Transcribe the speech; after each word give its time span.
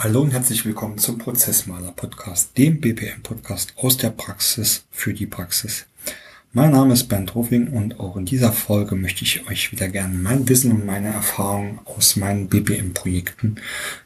Hallo 0.00 0.20
und 0.20 0.30
herzlich 0.30 0.64
willkommen 0.64 0.96
zum 0.98 1.18
Prozessmaler 1.18 1.90
Podcast, 1.90 2.56
dem 2.56 2.80
BPM 2.80 3.20
Podcast 3.24 3.72
aus 3.74 3.96
der 3.96 4.10
Praxis 4.10 4.84
für 4.92 5.12
die 5.12 5.26
Praxis. 5.26 5.86
Mein 6.52 6.70
Name 6.70 6.92
ist 6.92 7.08
Bernd 7.08 7.34
Ruffing 7.34 7.72
und 7.72 7.98
auch 7.98 8.16
in 8.16 8.24
dieser 8.24 8.52
Folge 8.52 8.94
möchte 8.94 9.24
ich 9.24 9.48
euch 9.48 9.72
wieder 9.72 9.88
gerne 9.88 10.14
mein 10.14 10.48
Wissen 10.48 10.70
und 10.70 10.86
meine 10.86 11.08
Erfahrungen 11.08 11.80
aus 11.84 12.14
meinen 12.14 12.46
BPM 12.46 12.94
Projekten 12.94 13.56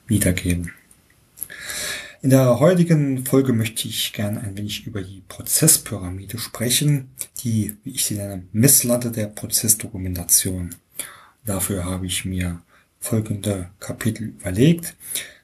wiedergeben. 0.06 0.72
In 2.22 2.30
der 2.30 2.58
heutigen 2.58 3.26
Folge 3.26 3.52
möchte 3.52 3.86
ich 3.86 4.14
gerne 4.14 4.40
ein 4.40 4.56
wenig 4.56 4.86
über 4.86 5.02
die 5.02 5.22
Prozesspyramide 5.28 6.38
sprechen, 6.38 7.10
die, 7.44 7.76
wie 7.84 7.90
ich 7.90 8.06
sie 8.06 8.14
nenne, 8.14 8.44
Messlatte 8.52 9.10
der 9.10 9.26
Prozessdokumentation. 9.26 10.74
Dafür 11.44 11.84
habe 11.84 12.06
ich 12.06 12.24
mir 12.24 12.62
folgende 12.98 13.68
Kapitel 13.78 14.28
überlegt. 14.28 14.94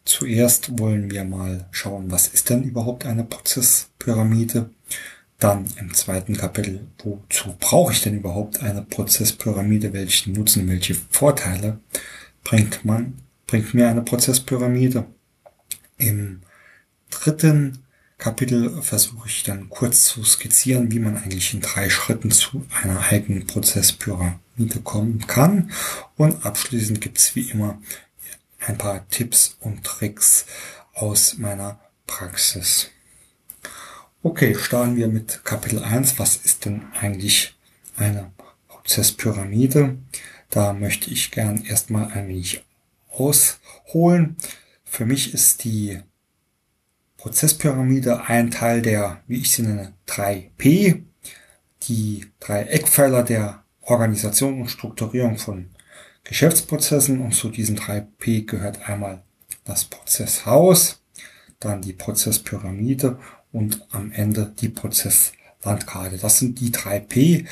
Zuerst 0.09 0.79
wollen 0.79 1.11
wir 1.11 1.23
mal 1.23 1.67
schauen, 1.71 2.11
was 2.11 2.29
ist 2.29 2.49
denn 2.49 2.63
überhaupt 2.63 3.05
eine 3.05 3.25
Prozesspyramide? 3.25 4.71
Dann 5.39 5.67
im 5.79 5.93
zweiten 5.93 6.35
Kapitel, 6.35 6.87
wozu 7.05 7.55
brauche 7.61 7.93
ich 7.93 8.01
denn 8.01 8.17
überhaupt 8.17 8.63
eine 8.63 8.81
Prozesspyramide? 8.81 9.93
Welchen 9.93 10.33
Nutzen, 10.33 10.67
welche 10.67 10.95
Vorteile 10.95 11.81
bringt 12.43 12.87
man, 12.87 13.19
bringt 13.47 13.75
mir 13.75 13.91
eine 13.91 14.01
Prozesspyramide? 14.01 15.05
Im 15.99 16.41
dritten 17.11 17.85
Kapitel 18.17 18.81
versuche 18.81 19.29
ich 19.29 19.43
dann 19.43 19.69
kurz 19.69 20.05
zu 20.05 20.25
skizzieren, 20.25 20.91
wie 20.91 21.01
man 21.01 21.19
eigentlich 21.19 21.53
in 21.53 21.61
drei 21.61 21.91
Schritten 21.91 22.31
zu 22.31 22.65
einer 22.83 22.99
eigenen 22.99 23.47
Prozesspyramide 23.47 24.81
kommen 24.85 25.27
kann. 25.27 25.71
Und 26.17 26.47
abschließend 26.47 27.03
gibt 27.03 27.19
es 27.19 27.37
wie 27.37 27.51
immer 27.51 27.79
ein 28.59 28.79
paar 28.79 29.09
Tipps 29.09 29.57
und 29.61 29.85
Tricks 29.85 30.47
aus 30.95 31.39
meiner 31.39 31.81
Praxis. 32.07 32.91
Okay, 34.23 34.55
starten 34.55 34.97
wir 34.97 35.09
mit 35.09 35.45
Kapitel 35.45 35.83
1. 35.83 36.19
Was 36.19 36.37
ist 36.37 36.65
denn 36.65 36.87
eigentlich 37.01 37.57
eine 37.97 38.33
Prozesspyramide? 38.67 39.99
Da 40.51 40.73
möchte 40.73 41.11
ich 41.11 41.31
gern 41.31 41.65
erstmal 41.65 42.11
ein 42.13 42.29
wenig 42.29 42.65
ausholen. 43.11 44.37
Für 44.85 45.07
mich 45.07 45.35
ist 45.35 45.65
die 45.65 46.01
Prozesspyramide 47.17 48.25
ein 48.25 48.51
Teil 48.51 48.83
der, 48.83 49.23
wie 49.27 49.39
ich 49.39 49.51
sie 49.51 49.63
nenne, 49.63 49.95
3P, 50.09 51.03
die 51.83 52.27
drei 52.41 52.63
Eckpfeiler 52.63 53.23
der 53.23 53.63
Organisation 53.83 54.61
und 54.61 54.69
Strukturierung 54.69 55.39
von 55.39 55.71
Geschäftsprozessen 56.29 57.21
und 57.23 57.35
zu 57.35 57.49
diesen 57.49 57.77
drei 57.77 58.01
P 58.01 58.43
gehört 58.43 58.87
einmal 58.87 59.23
das 59.65 59.87
Prozesshaus, 59.87 61.01
dann 61.59 61.81
die 61.81 61.95
Prozesspyramide 61.95 63.19
und 63.51 63.87
am 63.91 64.13
Ende 64.13 64.53
die 64.61 64.69
Prozesslandkarte. 64.69 66.19
Das 66.19 66.39
sind 66.39 66.61
die 66.61 66.71
drei 66.71 67.01
P, 67.01 67.47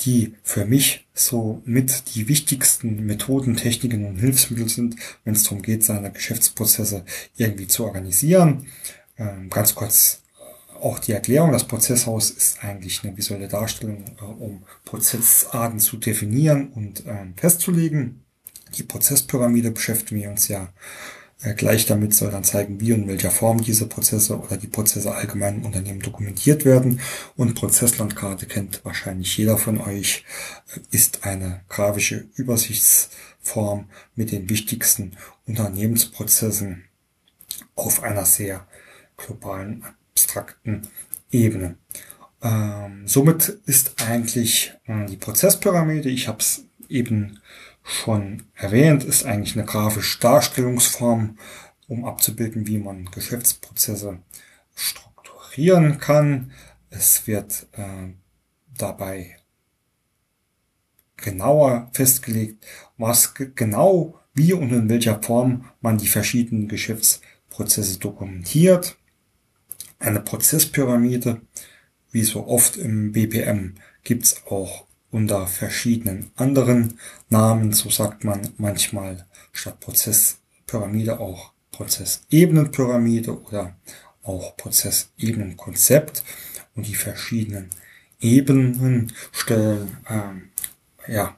die 0.00 0.34
für 0.42 0.64
mich 0.64 1.06
so 1.12 1.60
mit 1.66 2.14
die 2.14 2.26
wichtigsten 2.26 3.04
Methoden, 3.04 3.54
Techniken 3.54 4.06
und 4.06 4.16
Hilfsmittel 4.16 4.70
sind, 4.70 4.96
wenn 5.24 5.34
es 5.34 5.42
darum 5.42 5.60
geht, 5.60 5.84
seine 5.84 6.10
Geschäftsprozesse 6.10 7.04
irgendwie 7.36 7.68
zu 7.68 7.84
organisieren. 7.84 8.66
Ähm, 9.18 9.50
ganz 9.50 9.74
kurz 9.74 10.22
auch 10.80 10.98
die 10.98 11.12
Erklärung, 11.12 11.52
das 11.52 11.64
Prozesshaus 11.64 12.30
ist 12.30 12.64
eigentlich 12.64 13.04
eine 13.04 13.16
visuelle 13.16 13.46
Darstellung, 13.46 14.04
äh, 14.20 14.24
um 14.24 14.64
Prozessarten 14.84 15.78
zu 15.78 15.96
definieren 15.98 16.70
und 16.72 17.04
ähm, 17.06 17.34
festzulegen. 17.36 18.21
Die 18.76 18.82
Prozesspyramide 18.82 19.70
beschäftigen 19.70 20.20
wir 20.20 20.30
uns 20.30 20.48
ja 20.48 20.72
äh, 21.42 21.54
gleich 21.54 21.86
damit, 21.86 22.14
soll 22.14 22.30
dann 22.30 22.44
zeigen, 22.44 22.80
wie 22.80 22.92
und 22.92 23.02
in 23.02 23.08
welcher 23.08 23.30
Form 23.30 23.62
diese 23.62 23.86
Prozesse 23.86 24.38
oder 24.38 24.56
die 24.56 24.68
Prozesse 24.68 25.14
allgemein 25.14 25.56
im 25.56 25.64
Unternehmen 25.64 26.00
dokumentiert 26.00 26.64
werden. 26.64 27.00
Und 27.36 27.54
Prozesslandkarte 27.54 28.46
kennt 28.46 28.84
wahrscheinlich 28.84 29.36
jeder 29.36 29.58
von 29.58 29.80
euch, 29.80 30.24
äh, 30.74 30.80
ist 30.90 31.24
eine 31.24 31.62
grafische 31.68 32.28
Übersichtsform 32.34 33.88
mit 34.14 34.30
den 34.32 34.48
wichtigsten 34.48 35.16
Unternehmensprozessen 35.46 36.84
auf 37.74 38.02
einer 38.02 38.24
sehr 38.24 38.66
globalen, 39.16 39.84
abstrakten 40.12 40.88
Ebene. 41.30 41.76
Ähm, 42.42 43.06
somit 43.06 43.48
ist 43.66 44.02
eigentlich 44.06 44.74
äh, 44.86 45.06
die 45.06 45.16
Prozesspyramide, 45.16 46.08
ich 46.08 46.28
habe 46.28 46.38
es 46.38 46.64
eben 46.88 47.40
schon 47.82 48.44
erwähnt, 48.54 49.04
ist 49.04 49.24
eigentlich 49.24 49.56
eine 49.56 49.66
grafische 49.66 50.20
Darstellungsform, 50.20 51.38
um 51.88 52.04
abzubilden, 52.04 52.66
wie 52.66 52.78
man 52.78 53.06
Geschäftsprozesse 53.06 54.18
strukturieren 54.74 55.98
kann. 55.98 56.52
Es 56.90 57.26
wird 57.26 57.66
äh, 57.72 58.12
dabei 58.76 59.36
genauer 61.16 61.90
festgelegt, 61.92 62.66
was 62.96 63.34
genau, 63.34 64.18
wie 64.34 64.52
und 64.52 64.72
in 64.72 64.88
welcher 64.88 65.22
Form 65.22 65.70
man 65.80 65.98
die 65.98 66.08
verschiedenen 66.08 66.68
Geschäftsprozesse 66.68 67.98
dokumentiert. 67.98 68.96
Eine 69.98 70.20
Prozesspyramide, 70.20 71.40
wie 72.10 72.24
so 72.24 72.46
oft 72.46 72.76
im 72.76 73.12
BPM, 73.12 73.74
gibt's 74.02 74.42
auch 74.46 74.86
unter 75.12 75.46
verschiedenen 75.46 76.32
anderen 76.34 76.98
Namen. 77.28 77.72
So 77.72 77.90
sagt 77.90 78.24
man 78.24 78.48
manchmal 78.56 79.26
statt 79.52 79.78
Prozesspyramide 79.78 81.20
auch 81.20 81.52
Prozessebenenpyramide 81.70 83.40
oder 83.42 83.76
auch 84.24 84.56
Prozessebenenkonzept. 84.56 86.24
Und 86.74 86.86
die 86.88 86.94
verschiedenen 86.94 87.68
Ebenen 88.20 89.12
stellen, 89.30 89.98
ähm, 90.08 90.48
ja, 91.06 91.36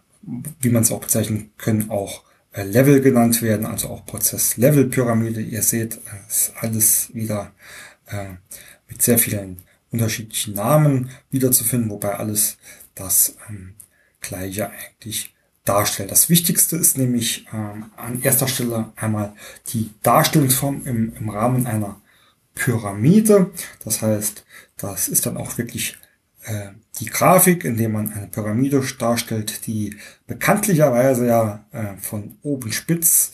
wie 0.60 0.68
man 0.70 0.84
es 0.84 0.92
auch 0.92 1.00
bezeichnen 1.00 1.50
können, 1.58 1.90
auch 1.90 2.22
äh, 2.52 2.62
Level 2.62 3.00
genannt 3.00 3.42
werden, 3.42 3.66
also 3.66 3.88
auch 3.88 4.06
Prozess-Level-Pyramide. 4.06 5.40
Ihr 5.40 5.62
seht, 5.62 5.98
es 6.28 6.48
ist 6.48 6.52
alles 6.60 7.14
wieder 7.14 7.52
äh, 8.06 8.34
mit 8.88 9.02
sehr 9.02 9.18
vielen 9.18 9.62
unterschiedlichen 9.90 10.54
Namen 10.54 11.10
wiederzufinden, 11.30 11.90
wobei 11.90 12.14
alles 12.14 12.56
das 12.94 13.36
ähm, 13.48 13.74
gleiche 14.20 14.70
eigentlich 14.70 15.34
darstellt. 15.64 16.10
Das 16.10 16.28
Wichtigste 16.28 16.76
ist 16.76 16.98
nämlich 16.98 17.46
ähm, 17.52 17.90
an 17.96 18.22
erster 18.22 18.48
Stelle 18.48 18.92
einmal 18.96 19.34
die 19.72 19.90
Darstellungsform 20.02 20.82
im, 20.84 21.14
im 21.16 21.28
Rahmen 21.30 21.66
einer 21.66 22.00
Pyramide. 22.54 23.50
Das 23.84 24.02
heißt, 24.02 24.44
das 24.76 25.08
ist 25.08 25.26
dann 25.26 25.36
auch 25.36 25.58
wirklich 25.58 25.96
äh, 26.44 26.68
die 27.00 27.06
Grafik, 27.06 27.64
in 27.64 27.76
der 27.76 27.88
man 27.88 28.12
eine 28.12 28.26
Pyramide 28.26 28.82
darstellt, 28.98 29.66
die 29.66 29.96
bekanntlicherweise 30.26 31.26
ja 31.26 31.64
äh, 31.72 31.96
von 31.96 32.38
oben 32.42 32.70
spitz 32.70 33.32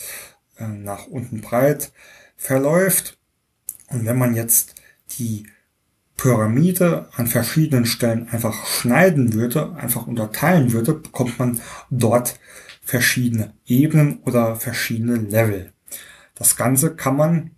äh, 0.58 0.66
nach 0.66 1.06
unten 1.06 1.40
breit 1.40 1.92
verläuft. 2.36 3.18
Und 3.88 4.06
wenn 4.06 4.18
man 4.18 4.34
jetzt 4.34 4.76
die 5.18 5.46
Pyramide 6.20 7.08
an 7.16 7.26
verschiedenen 7.26 7.86
Stellen 7.86 8.28
einfach 8.28 8.66
schneiden 8.66 9.32
würde, 9.32 9.74
einfach 9.76 10.06
unterteilen 10.06 10.72
würde, 10.72 10.92
bekommt 10.92 11.38
man 11.38 11.62
dort 11.88 12.38
verschiedene 12.82 13.54
Ebenen 13.64 14.18
oder 14.24 14.56
verschiedene 14.56 15.16
Level. 15.16 15.72
Das 16.34 16.56
Ganze 16.56 16.94
kann 16.94 17.16
man 17.16 17.52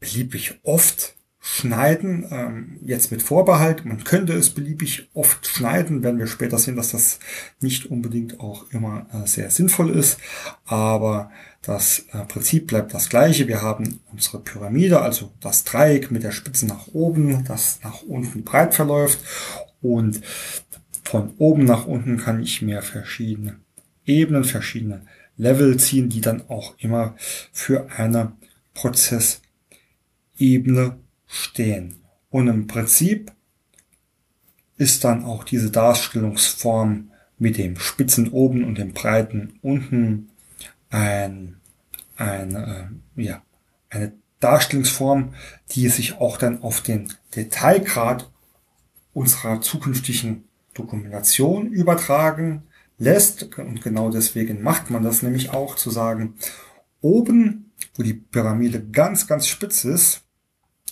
beliebig 0.00 0.58
oft 0.64 1.14
schneiden, 1.50 2.26
ähm, 2.30 2.78
jetzt 2.82 3.10
mit 3.10 3.22
Vorbehalt. 3.22 3.86
Man 3.86 4.04
könnte 4.04 4.34
es 4.34 4.50
beliebig 4.50 5.08
oft 5.14 5.46
schneiden, 5.46 6.02
wenn 6.02 6.18
wir 6.18 6.26
später 6.26 6.58
sehen, 6.58 6.76
dass 6.76 6.92
das 6.92 7.20
nicht 7.60 7.86
unbedingt 7.86 8.38
auch 8.38 8.70
immer 8.70 9.06
äh, 9.12 9.26
sehr 9.26 9.50
sinnvoll 9.50 9.88
ist. 9.90 10.18
Aber 10.66 11.30
das 11.62 12.04
äh, 12.12 12.18
Prinzip 12.26 12.66
bleibt 12.66 12.92
das 12.92 13.08
gleiche. 13.08 13.48
Wir 13.48 13.62
haben 13.62 14.00
unsere 14.12 14.40
Pyramide, 14.40 15.00
also 15.00 15.32
das 15.40 15.64
Dreieck 15.64 16.10
mit 16.10 16.22
der 16.22 16.32
Spitze 16.32 16.66
nach 16.66 16.88
oben, 16.88 17.44
das 17.44 17.80
nach 17.82 18.02
unten 18.02 18.44
breit 18.44 18.74
verläuft. 18.74 19.20
Und 19.80 20.20
von 21.02 21.32
oben 21.38 21.64
nach 21.64 21.86
unten 21.86 22.18
kann 22.18 22.42
ich 22.42 22.60
mir 22.60 22.82
verschiedene 22.82 23.56
Ebenen, 24.04 24.44
verschiedene 24.44 25.06
Level 25.38 25.78
ziehen, 25.78 26.10
die 26.10 26.20
dann 26.20 26.42
auch 26.48 26.74
immer 26.78 27.14
für 27.52 27.88
eine 27.96 28.32
Prozessebene 28.74 30.98
stehen. 31.28 32.02
Und 32.30 32.48
im 32.48 32.66
Prinzip 32.66 33.32
ist 34.76 35.04
dann 35.04 35.24
auch 35.24 35.44
diese 35.44 35.70
Darstellungsform 35.70 37.10
mit 37.38 37.56
dem 37.56 37.78
spitzen 37.78 38.30
oben 38.30 38.64
und 38.64 38.78
dem 38.78 38.92
breiten 38.92 39.58
unten 39.62 40.30
ein, 40.90 41.60
ein 42.16 42.54
äh, 42.56 43.22
ja, 43.22 43.42
eine 43.90 44.12
Darstellungsform, 44.40 45.34
die 45.70 45.88
sich 45.88 46.18
auch 46.18 46.36
dann 46.36 46.62
auf 46.62 46.80
den 46.80 47.12
Detailgrad 47.36 48.30
unserer 49.12 49.60
zukünftigen 49.60 50.44
Dokumentation 50.74 51.68
übertragen 51.68 52.62
lässt. 52.98 53.58
Und 53.58 53.82
genau 53.82 54.10
deswegen 54.10 54.62
macht 54.62 54.90
man 54.90 55.02
das 55.02 55.22
nämlich 55.22 55.50
auch 55.50 55.76
zu 55.76 55.90
sagen, 55.90 56.34
oben 57.00 57.68
wo 57.94 58.02
die 58.02 58.14
Pyramide 58.14 58.82
ganz, 58.82 59.26
ganz 59.26 59.48
spitz 59.48 59.84
ist, 59.84 60.22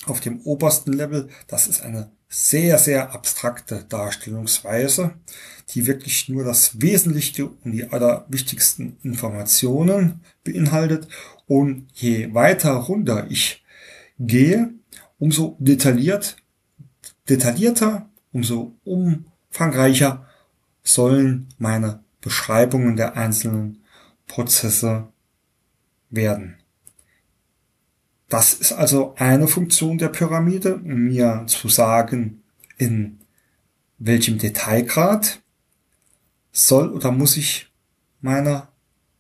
auf 0.07 0.21
dem 0.21 0.41
obersten 0.41 0.93
Level, 0.93 1.29
das 1.47 1.67
ist 1.67 1.83
eine 1.83 2.11
sehr, 2.29 2.79
sehr 2.79 3.13
abstrakte 3.13 3.85
Darstellungsweise, 3.89 5.15
die 5.71 5.87
wirklich 5.87 6.29
nur 6.29 6.45
das 6.45 6.81
Wesentliche 6.81 7.47
und 7.47 7.73
die 7.73 7.85
allerwichtigsten 7.85 8.99
Informationen 9.03 10.21
beinhaltet. 10.45 11.09
Und 11.47 11.87
je 11.95 12.35
weiter 12.35 12.73
runter 12.73 13.27
ich 13.29 13.65
gehe, 14.19 14.73
umso 15.19 15.57
detailliert, 15.59 16.37
detaillierter, 17.29 18.09
umso 18.33 18.77
umfangreicher 18.85 20.27
sollen 20.83 21.49
meine 21.59 22.05
Beschreibungen 22.21 22.97
der 22.97 23.17
einzelnen 23.17 23.83
Prozesse 24.27 25.09
werden. 26.11 26.59
Das 28.29 28.55
ist 28.55 28.73
also 28.73 29.15
eine 29.17 29.47
Funktion 29.47 29.99
der 29.99 30.09
Pyramide, 30.09 30.79
mir 30.79 31.45
zu 31.47 31.69
sagen, 31.69 32.43
in 32.77 33.21
welchem 33.99 34.39
Detailgrad 34.39 35.41
soll 36.53 36.91
oder 36.93 37.13
muss 37.13 37.37
ich 37.37 37.71
meine 38.21 38.69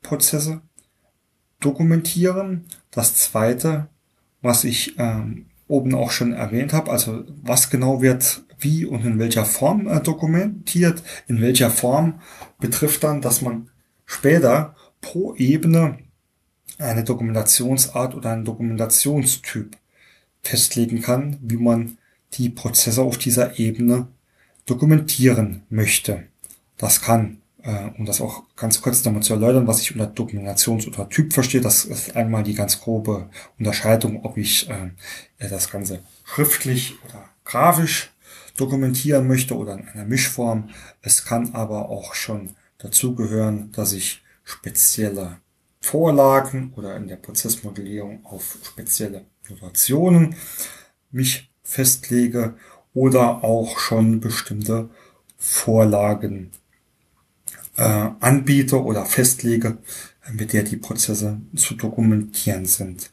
Prozesse 0.02 0.60
dokumentieren. 1.60 2.64
Das 2.90 3.14
zweite, 3.14 3.88
was 4.42 4.64
ich 4.64 4.98
ähm, 4.98 5.46
oben 5.68 5.94
auch 5.94 6.10
schon 6.10 6.32
erwähnt 6.32 6.72
habe, 6.72 6.90
also 6.90 7.24
was 7.42 7.70
genau 7.70 8.02
wird 8.02 8.42
wie 8.58 8.84
und 8.84 9.04
in 9.04 9.18
welcher 9.18 9.44
Form 9.44 9.86
äh, 9.86 10.00
dokumentiert, 10.00 11.02
in 11.28 11.40
welcher 11.40 11.70
Form 11.70 12.20
betrifft 12.58 13.04
dann, 13.04 13.20
dass 13.20 13.42
man 13.42 13.70
später 14.04 14.74
pro 15.00 15.34
Ebene 15.34 15.98
eine 16.78 17.04
Dokumentationsart 17.04 18.14
oder 18.14 18.32
einen 18.32 18.44
Dokumentationstyp 18.44 19.76
festlegen 20.42 21.02
kann, 21.02 21.38
wie 21.42 21.56
man 21.56 21.98
die 22.34 22.48
Prozesse 22.48 23.02
auf 23.02 23.18
dieser 23.18 23.58
Ebene 23.58 24.08
dokumentieren 24.66 25.62
möchte. 25.70 26.24
Das 26.76 27.00
kann, 27.00 27.40
äh, 27.62 27.90
um 27.96 28.04
das 28.04 28.20
auch 28.20 28.44
ganz 28.56 28.82
kurz 28.82 29.04
nochmal 29.04 29.22
zu 29.22 29.32
erläutern, 29.32 29.66
was 29.66 29.80
ich 29.80 29.92
unter 29.92 30.06
Dokumentations- 30.06 30.86
oder 30.86 31.08
Typ 31.08 31.32
verstehe, 31.32 31.60
das 31.60 31.84
ist 31.84 32.16
einmal 32.16 32.42
die 32.42 32.54
ganz 32.54 32.80
grobe 32.80 33.30
Unterscheidung, 33.58 34.24
ob 34.24 34.36
ich 34.36 34.68
äh, 34.68 34.90
das 35.38 35.70
Ganze 35.70 36.00
schriftlich 36.24 36.94
oder 37.04 37.24
grafisch 37.44 38.10
dokumentieren 38.56 39.26
möchte 39.26 39.56
oder 39.56 39.74
in 39.74 39.88
einer 39.88 40.04
Mischform. 40.04 40.70
Es 41.02 41.24
kann 41.24 41.54
aber 41.54 41.88
auch 41.88 42.14
schon 42.14 42.50
dazugehören, 42.78 43.72
dass 43.72 43.92
ich 43.92 44.22
spezielle 44.44 45.38
Vorlagen 45.86 46.72
oder 46.74 46.96
in 46.96 47.06
der 47.06 47.14
Prozessmodellierung 47.14 48.26
auf 48.26 48.58
spezielle 48.64 49.24
Notationen 49.48 50.34
mich 51.12 51.48
festlege 51.62 52.54
oder 52.92 53.44
auch 53.44 53.78
schon 53.78 54.18
bestimmte 54.18 54.90
Vorlagen 55.38 56.50
äh, 57.76 58.08
anbiete 58.18 58.82
oder 58.82 59.04
festlege, 59.04 59.78
mit 60.32 60.52
der 60.52 60.64
die 60.64 60.76
Prozesse 60.76 61.40
zu 61.54 61.74
dokumentieren 61.74 62.66
sind. 62.66 63.12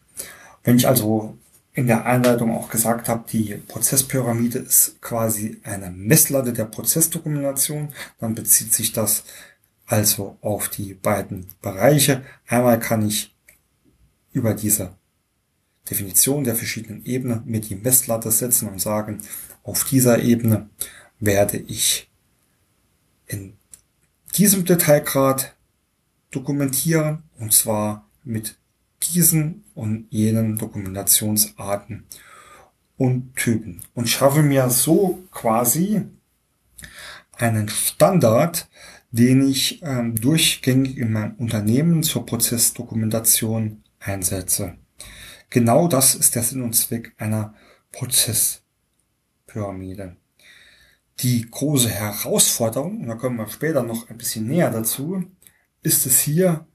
Wenn 0.63 0.77
ich 0.77 0.87
also 0.87 1.37
in 1.73 1.85
der 1.85 2.07
Einleitung 2.07 2.55
auch 2.55 2.69
gesagt 2.69 3.07
habe, 3.07 3.25
die 3.31 3.55
Prozesspyramide 3.67 4.59
ist 4.59 4.99
quasi 4.99 5.59
eine 5.63 5.91
Messlatte 5.91 6.53
der 6.53 6.65
Prozessdokumentation, 6.65 7.89
dann 8.19 8.33
bezieht 8.33 8.73
sich 8.73 8.93
das 8.93 9.25
also 9.85 10.37
auf 10.41 10.69
die 10.69 10.93
beiden 10.93 11.47
Bereiche. 11.61 12.23
Einmal 12.47 12.79
kann 12.79 13.05
ich 13.07 13.35
über 14.31 14.53
diese 14.53 14.95
Definition 15.89 16.43
der 16.43 16.55
verschiedenen 16.55 17.05
Ebenen 17.05 17.43
mit 17.45 17.69
die 17.69 17.75
Messlatte 17.75 18.31
setzen 18.31 18.69
und 18.69 18.79
sagen, 18.79 19.21
auf 19.63 19.83
dieser 19.83 20.21
Ebene 20.21 20.69
werde 21.19 21.57
ich 21.57 22.09
in 23.27 23.53
diesem 24.35 24.65
Detailgrad 24.65 25.53
dokumentieren 26.31 27.23
und 27.37 27.53
zwar 27.53 28.09
mit 28.23 28.57
diesen 29.03 29.63
und 29.75 30.07
jenen 30.09 30.57
Dokumentationsarten 30.57 32.05
und 32.97 33.35
Typen 33.35 33.81
und 33.93 34.09
schaffe 34.09 34.41
mir 34.41 34.69
so 34.69 35.23
quasi 35.31 36.05
einen 37.33 37.67
Standard, 37.69 38.67
den 39.13 39.47
ich 39.47 39.81
ähm, 39.83 40.15
durchgängig 40.15 40.97
in 40.97 41.13
meinem 41.13 41.35
Unternehmen 41.35 42.01
zur 42.01 42.25
Prozessdokumentation 42.25 43.83
einsetze. 43.99 44.75
Genau 45.51 45.87
das 45.87 46.15
ist 46.15 46.33
der 46.33 46.41
Sinn 46.41 46.63
und 46.63 46.73
Zweck 46.73 47.13
einer 47.17 47.53
Prozesspyramide. 47.91 50.15
Die 51.19 51.47
große 51.49 51.89
Herausforderung, 51.89 53.01
und 53.01 53.07
da 53.07 53.13
kommen 53.13 53.37
wir 53.37 53.47
später 53.47 53.83
noch 53.83 54.09
ein 54.09 54.17
bisschen 54.17 54.47
näher 54.47 54.71
dazu, 54.71 55.23
ist 55.83 56.07
es 56.07 56.19
hier 56.19 56.65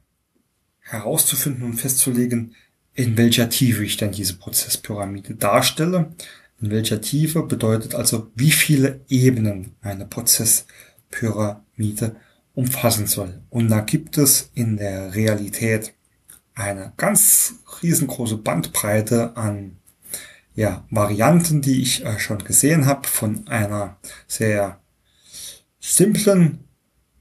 herauszufinden 0.78 1.64
und 1.64 1.74
festzulegen, 1.74 2.54
in 2.94 3.16
welcher 3.16 3.48
Tiefe 3.48 3.84
ich 3.84 3.96
denn 3.96 4.12
diese 4.12 4.36
Prozesspyramide 4.36 5.34
darstelle. 5.34 6.14
In 6.60 6.70
welcher 6.70 7.00
Tiefe 7.00 7.42
bedeutet 7.42 7.96
also, 7.96 8.30
wie 8.36 8.52
viele 8.52 9.00
Ebenen 9.08 9.74
eine 9.80 10.06
Prozesspyramide 10.06 12.14
umfassen 12.58 13.06
soll. 13.06 13.40
Und 13.50 13.68
da 13.68 13.78
gibt 13.78 14.18
es 14.18 14.50
in 14.52 14.78
der 14.78 15.14
Realität 15.14 15.94
eine 16.56 16.92
ganz 16.96 17.54
riesengroße 17.80 18.36
Bandbreite 18.36 19.36
an 19.36 19.76
ja, 20.56 20.84
Varianten, 20.90 21.62
die 21.62 21.80
ich 21.80 22.04
äh, 22.04 22.18
schon 22.18 22.42
gesehen 22.42 22.86
habe, 22.86 23.06
von 23.06 23.46
einer 23.46 23.96
sehr 24.26 24.80
simplen 25.78 26.64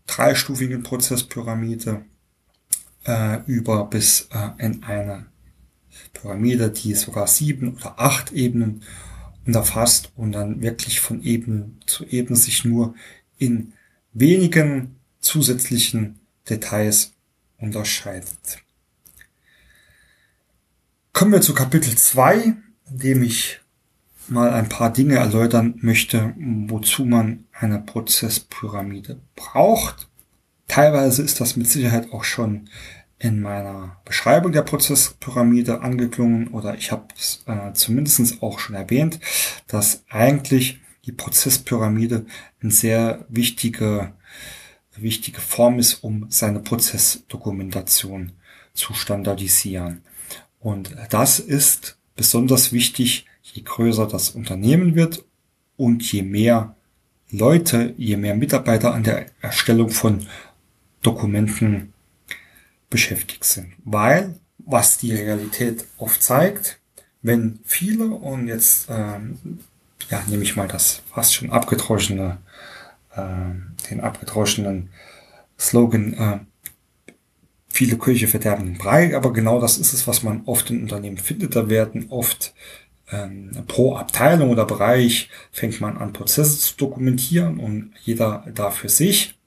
dreistufigen 0.07 0.81
Prozesspyramide 0.81 2.03
äh, 3.05 3.39
über 3.45 3.85
bis 3.85 4.29
äh, 4.31 4.65
in 4.65 4.83
eine 4.85 5.27
Pyramide, 6.13 6.71
die 6.71 6.95
sogar 6.95 7.27
sieben 7.27 7.75
oder 7.75 7.99
acht 7.99 8.31
Ebenen 8.31 8.81
unterfasst 9.45 10.11
und 10.15 10.31
dann 10.31 10.63
wirklich 10.63 10.99
von 10.99 11.21
Ebene 11.21 11.73
zu 11.85 12.05
Ebene 12.07 12.37
sich 12.37 12.65
nur 12.65 12.95
in 13.37 13.73
wenigen 14.13 14.96
zusätzlichen 15.27 16.19
Details 16.49 17.13
unterscheidet. 17.57 18.59
Kommen 21.13 21.31
wir 21.31 21.41
zu 21.41 21.53
Kapitel 21.53 21.95
2, 21.95 22.35
in 22.35 22.55
dem 22.89 23.23
ich 23.23 23.59
mal 24.29 24.51
ein 24.51 24.69
paar 24.69 24.91
Dinge 24.91 25.15
erläutern 25.15 25.75
möchte, 25.81 26.33
wozu 26.37 27.05
man 27.05 27.45
eine 27.51 27.79
Prozesspyramide 27.79 29.19
braucht. 29.35 30.07
Teilweise 30.67 31.23
ist 31.23 31.39
das 31.41 31.55
mit 31.55 31.67
Sicherheit 31.67 32.11
auch 32.11 32.23
schon 32.23 32.69
in 33.19 33.41
meiner 33.41 33.97
Beschreibung 34.05 34.51
der 34.51 34.61
Prozesspyramide 34.61 35.81
angeklungen 35.81 36.49
oder 36.49 36.75
ich 36.75 36.91
habe 36.91 37.07
es 37.17 37.43
äh, 37.47 37.73
zumindest 37.73 38.43
auch 38.43 38.59
schon 38.59 38.75
erwähnt, 38.75 39.19
dass 39.67 40.03
eigentlich 40.09 40.79
die 41.05 41.13
Prozesspyramide 41.13 42.25
eine 42.61 42.71
sehr 42.71 43.25
wichtige 43.29 44.13
wichtige 45.01 45.41
Form 45.41 45.79
ist, 45.79 46.03
um 46.03 46.27
seine 46.29 46.59
Prozessdokumentation 46.59 48.33
zu 48.73 48.93
standardisieren. 48.93 50.01
Und 50.59 50.95
das 51.09 51.39
ist 51.39 51.97
besonders 52.15 52.71
wichtig, 52.71 53.25
je 53.41 53.61
größer 53.61 54.07
das 54.07 54.31
Unternehmen 54.31 54.95
wird 54.95 55.23
und 55.77 56.03
je 56.11 56.23
mehr 56.23 56.75
Leute, 57.29 57.93
je 57.97 58.17
mehr 58.17 58.35
Mitarbeiter 58.35 58.93
an 58.93 59.03
der 59.03 59.27
Erstellung 59.41 59.89
von 59.89 60.25
Dokumenten 61.01 61.93
beschäftigt 62.89 63.43
sind. 63.43 63.73
Weil, 63.83 64.39
was 64.59 64.97
die 64.97 65.13
Realität 65.13 65.85
oft 65.97 66.21
zeigt, 66.23 66.79
wenn 67.21 67.59
viele, 67.65 68.07
und 68.07 68.47
jetzt 68.47 68.87
ähm, 68.89 69.59
ja, 70.09 70.23
nehme 70.27 70.43
ich 70.43 70.55
mal 70.55 70.67
das 70.67 71.01
fast 71.13 71.33
schon 71.35 71.51
abgedroschene 71.51 72.37
äh, 73.17 73.89
den 73.89 74.01
abgedroschenen 74.01 74.89
Slogan, 75.59 76.13
äh, 76.13 76.39
viele 77.67 77.97
Köche 77.97 78.27
verderben 78.27 78.65
den 78.65 78.77
Brei, 78.77 79.15
aber 79.15 79.33
genau 79.33 79.59
das 79.59 79.77
ist 79.77 79.93
es, 79.93 80.07
was 80.07 80.23
man 80.23 80.43
oft 80.45 80.69
in 80.69 80.81
Unternehmen 80.81 81.17
findet. 81.17 81.55
Da 81.55 81.69
werden 81.69 82.07
oft 82.09 82.53
ähm, 83.11 83.51
pro 83.67 83.95
Abteilung 83.95 84.49
oder 84.49 84.65
Bereich 84.65 85.29
fängt 85.51 85.79
man 85.81 85.97
an, 85.97 86.13
Prozesse 86.13 86.57
zu 86.59 86.77
dokumentieren 86.77 87.59
und 87.59 87.93
jeder 88.03 88.45
da 88.53 88.71
für 88.71 88.89
sich. 88.89 89.37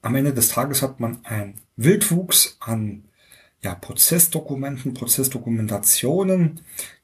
Am 0.00 0.14
Ende 0.14 0.34
des 0.34 0.48
Tages 0.48 0.82
hat 0.82 1.00
man 1.00 1.18
ein 1.24 1.54
Wildwuchs 1.76 2.56
an 2.60 3.04
ja, 3.62 3.74
Prozessdokumenten, 3.74 4.94
Prozessdokumentationen, 4.94 6.60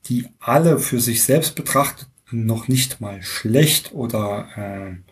die 0.07 0.29
alle 0.41 0.79
für 0.79 1.01
sich 1.01 1.23
selbst 1.23 1.55
betrachtet 1.55 2.09
noch 2.31 2.69
nicht 2.69 3.01
mal 3.01 3.23
schlecht 3.23 3.93
oder 3.93 4.49
äh, 4.57 5.08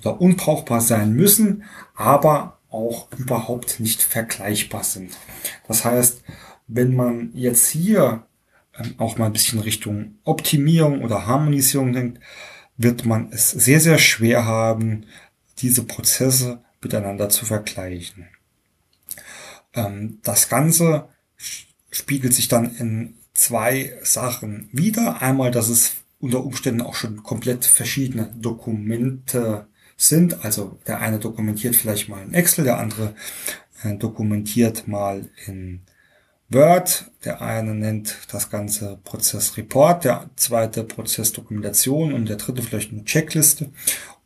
oder 0.00 0.20
unbrauchbar 0.20 0.80
sein 0.80 1.12
müssen, 1.12 1.64
aber 1.94 2.58
auch 2.70 3.08
überhaupt 3.16 3.80
nicht 3.80 4.02
vergleichbar 4.02 4.84
sind. 4.84 5.16
Das 5.66 5.84
heißt, 5.84 6.22
wenn 6.68 6.94
man 6.94 7.30
jetzt 7.34 7.68
hier 7.68 8.26
ähm, 8.78 8.94
auch 8.98 9.18
mal 9.18 9.26
ein 9.26 9.32
bisschen 9.32 9.58
Richtung 9.58 10.18
Optimierung 10.24 11.02
oder 11.02 11.26
Harmonisierung 11.26 11.92
denkt, 11.92 12.20
wird 12.76 13.04
man 13.04 13.30
es 13.32 13.50
sehr, 13.50 13.80
sehr 13.80 13.98
schwer 13.98 14.46
haben, 14.46 15.06
diese 15.58 15.82
Prozesse 15.82 16.62
miteinander 16.80 17.28
zu 17.28 17.44
vergleichen. 17.44 18.28
Ähm, 19.74 20.18
das 20.22 20.48
Ganze 20.48 21.08
spiegelt 21.90 22.34
sich 22.34 22.48
dann 22.48 22.74
in 22.76 23.14
zwei 23.34 23.92
Sachen 24.02 24.68
wieder. 24.72 25.20
Einmal, 25.20 25.50
dass 25.50 25.68
es 25.68 25.96
unter 26.20 26.44
Umständen 26.44 26.82
auch 26.82 26.94
schon 26.94 27.22
komplett 27.22 27.64
verschiedene 27.64 28.32
Dokumente 28.36 29.66
sind. 30.00 30.44
Also 30.44 30.78
der 30.86 31.00
eine 31.00 31.18
dokumentiert 31.18 31.76
vielleicht 31.76 32.08
mal 32.08 32.22
in 32.22 32.34
Excel, 32.34 32.64
der 32.64 32.78
andere 32.78 33.14
äh, 33.82 33.94
dokumentiert 33.96 34.88
mal 34.88 35.28
in 35.46 35.82
Word. 36.48 37.10
Der 37.24 37.40
eine 37.40 37.74
nennt 37.74 38.16
das 38.32 38.50
ganze 38.50 38.98
Prozess 39.04 39.56
Report, 39.56 40.04
der 40.04 40.30
zweite 40.36 40.84
Prozess 40.84 41.32
Dokumentation 41.32 42.12
und 42.12 42.28
der 42.28 42.36
dritte 42.36 42.62
vielleicht 42.62 42.92
eine 42.92 43.04
Checkliste. 43.04 43.70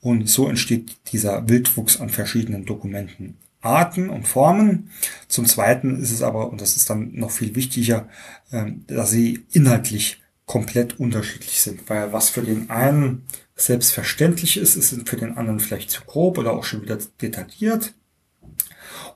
Und 0.00 0.28
so 0.28 0.49
entsteht 0.49 0.97
dieser 1.12 1.49
Wildwuchs 1.49 2.00
an 2.00 2.09
verschiedenen 2.09 2.64
Dokumenten. 2.66 3.37
Arten 3.61 4.11
und 4.11 4.28
Formen. 4.28 4.90
Zum 5.26 5.47
Zweiten 5.47 6.00
ist 6.00 6.12
es 6.12 6.23
aber, 6.23 6.50
und 6.50 6.61
das 6.61 6.76
ist 6.76 6.90
dann 6.90 7.14
noch 7.14 7.31
viel 7.31 7.54
wichtiger, 7.54 8.09
ähm, 8.52 8.85
dass 8.87 9.11
sie 9.11 9.45
inhaltlich 9.52 10.23
komplett 10.45 11.00
unterschiedlich 11.00 11.61
sind. 11.61 11.88
Weil 11.88 12.12
was 12.12 12.28
für 12.28 12.43
den 12.43 12.69
einen 12.69 13.23
selbstverständlich 13.57 14.57
ist, 14.57 14.77
ist 14.77 15.09
für 15.09 15.17
den 15.17 15.37
anderen 15.37 15.61
vielleicht 15.61 15.91
zu 15.91 16.05
grob 16.05 16.39
oder 16.39 16.53
auch 16.53 16.65
schon 16.65 16.83
wieder 16.83 16.99
detailliert. 17.21 17.95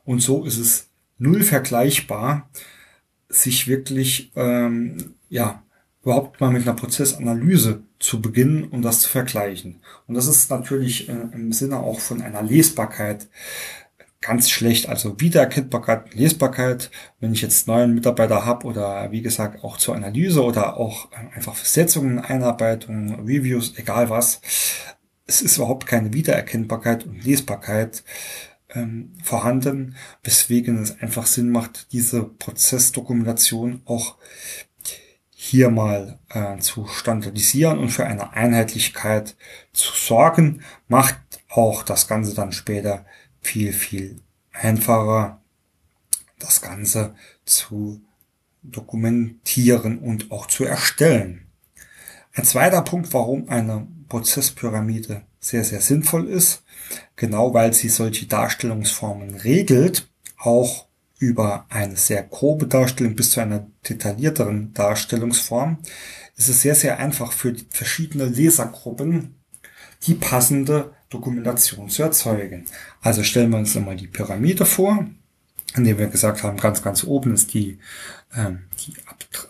Und 0.05 0.21
so 0.21 0.45
ist 0.45 0.59
es 0.59 0.89
null 1.19 1.43
vergleichbar, 1.43 2.49
sich 3.29 3.69
wirklich 3.69 4.33
ähm, 4.37 5.15
ja 5.29 5.63
überhaupt 6.03 6.41
mal 6.41 6.51
mit 6.51 6.63
einer 6.63 6.75
Prozessanalyse 6.75 7.83
zu 7.99 8.23
beginnen, 8.23 8.65
um 8.65 8.81
das 8.81 9.01
zu 9.01 9.09
vergleichen. 9.09 9.81
Und 10.07 10.15
das 10.15 10.27
ist 10.27 10.51
natürlich 10.51 11.09
äh, 11.09 11.13
im 11.33 11.53
Sinne 11.53 11.79
auch 11.79 12.01
von 12.01 12.23
einer 12.23 12.43
Lesbarkeit 12.43 13.29
ganz 14.21 14.51
schlecht. 14.51 14.89
Also 14.89 15.21
Wiedererkennbarkeit 15.21 16.15
Lesbarkeit, 16.15 16.91
wenn 17.21 17.33
ich 17.33 17.43
jetzt 17.43 17.69
neuen 17.69 17.95
Mitarbeiter 17.95 18.45
habe 18.45 18.67
oder 18.67 19.11
wie 19.13 19.23
gesagt 19.23 19.63
auch 19.63 19.77
zur 19.77 19.95
Analyse 19.95 20.43
oder 20.43 20.77
auch 20.77 21.09
einfach 21.35 21.55
Versetzungen, 21.55 22.19
Einarbeitungen, 22.19 23.21
Reviews, 23.21 23.75
egal 23.77 24.11
was. 24.11 24.41
Es 25.27 25.43
ist 25.43 25.59
überhaupt 25.59 25.87
keine 25.87 26.13
Wiedererkennbarkeit 26.13 27.05
und 27.05 27.25
Lesbarkeit 27.25 28.03
ähm, 28.75 29.13
vorhanden, 29.23 29.97
weswegen 30.25 30.83
es 30.83 31.01
einfach 31.01 31.27
Sinn 31.27 31.51
macht, 31.51 31.93
diese 31.93 32.25
Prozessdokumentation 32.25 33.83
auch 33.85 34.17
hier 35.31 35.71
mal 35.71 36.19
äh, 36.31 36.59
zu 36.59 36.87
standardisieren 36.87 37.79
und 37.79 37.91
für 37.91 38.05
eine 38.07 38.33
Einheitlichkeit 38.33 39.37
zu 39.73 39.93
sorgen, 39.95 40.63
macht 40.89 41.17
auch 41.49 41.83
das 41.83 42.09
Ganze 42.09 42.35
dann 42.35 42.53
später 42.53 43.07
viel, 43.49 43.73
viel 43.73 44.21
einfacher, 44.53 45.41
das 46.39 46.61
Ganze 46.61 47.15
zu 47.45 48.01
dokumentieren 48.63 49.99
und 49.99 50.31
auch 50.31 50.47
zu 50.47 50.65
erstellen. 50.65 51.47
Ein 52.35 52.45
zweiter 52.45 52.83
Punkt, 52.83 53.13
warum 53.15 53.49
eine 53.49 53.87
Prozesspyramide 54.09 55.23
sehr, 55.41 55.65
sehr 55.65 55.81
sinnvoll 55.81 56.29
ist, 56.29 56.63
genau 57.17 57.55
weil 57.55 57.73
sie 57.73 57.89
solche 57.89 58.27
Darstellungsformen 58.27 59.35
regelt, 59.35 60.09
auch 60.37 60.87
über 61.19 61.67
eine 61.69 61.97
sehr 61.97 62.23
grobe 62.23 62.67
Darstellung 62.67 63.17
bis 63.17 63.31
zu 63.31 63.41
einer 63.41 63.67
detaillierteren 63.89 64.75
Darstellungsform, 64.75 65.79
ist 66.37 66.49
es 66.49 66.63
sehr, 66.63 66.75
sehr 66.75 66.99
einfach 66.99 67.33
für 67.33 67.57
verschiedene 67.71 68.27
Lesergruppen 68.27 69.35
die 70.07 70.15
passende 70.15 70.93
Dokumentation 71.11 71.89
zu 71.89 72.03
erzeugen. 72.03 72.67
Also 73.03 73.23
stellen 73.23 73.51
wir 73.51 73.59
uns 73.59 73.75
nochmal 73.75 73.97
die 73.97 74.07
Pyramide 74.07 74.67
vor, 74.67 75.07
in 75.75 75.85
der 75.85 75.99
wir 75.99 76.09
gesagt 76.09 76.43
haben, 76.43 76.59
ganz, 76.59 76.83
ganz 76.83 77.05
oben 77.05 77.35
ist 77.35 77.55
die, 77.55 77.79
ähm, 78.35 78.65
die 78.87 78.95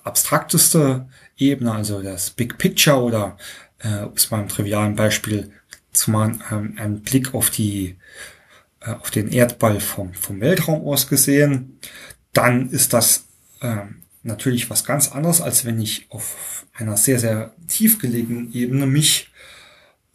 abstrakteste 0.04 1.08
Ebene, 1.36 1.72
also 1.72 2.02
das 2.02 2.30
Big 2.30 2.58
Picture 2.58 3.02
oder 3.02 3.36
äh, 3.80 4.02
um 4.02 4.12
es 4.14 4.30
mal 4.30 4.40
im 4.40 4.48
trivialen 4.48 4.96
Beispiel 4.96 5.50
zu 5.92 6.10
machen, 6.10 6.42
ähm, 6.50 6.74
ein 6.78 7.00
Blick 7.00 7.34
auf 7.34 7.50
die 7.50 7.96
äh, 8.80 8.92
auf 8.92 9.10
den 9.10 9.28
Erdball 9.32 9.80
vom, 9.80 10.14
vom 10.14 10.40
Weltraum 10.40 10.86
aus 10.86 11.08
gesehen, 11.08 11.80
dann 12.32 12.70
ist 12.70 12.92
das 12.92 13.24
äh, 13.60 13.76
natürlich 14.22 14.70
was 14.70 14.84
ganz 14.84 15.10
anderes, 15.10 15.40
als 15.40 15.64
wenn 15.64 15.80
ich 15.80 16.06
auf 16.10 16.64
einer 16.74 16.96
sehr, 16.96 17.18
sehr 17.18 17.54
tief 17.66 17.98
gelegenen 17.98 18.52
Ebene 18.52 18.86
mich 18.86 19.27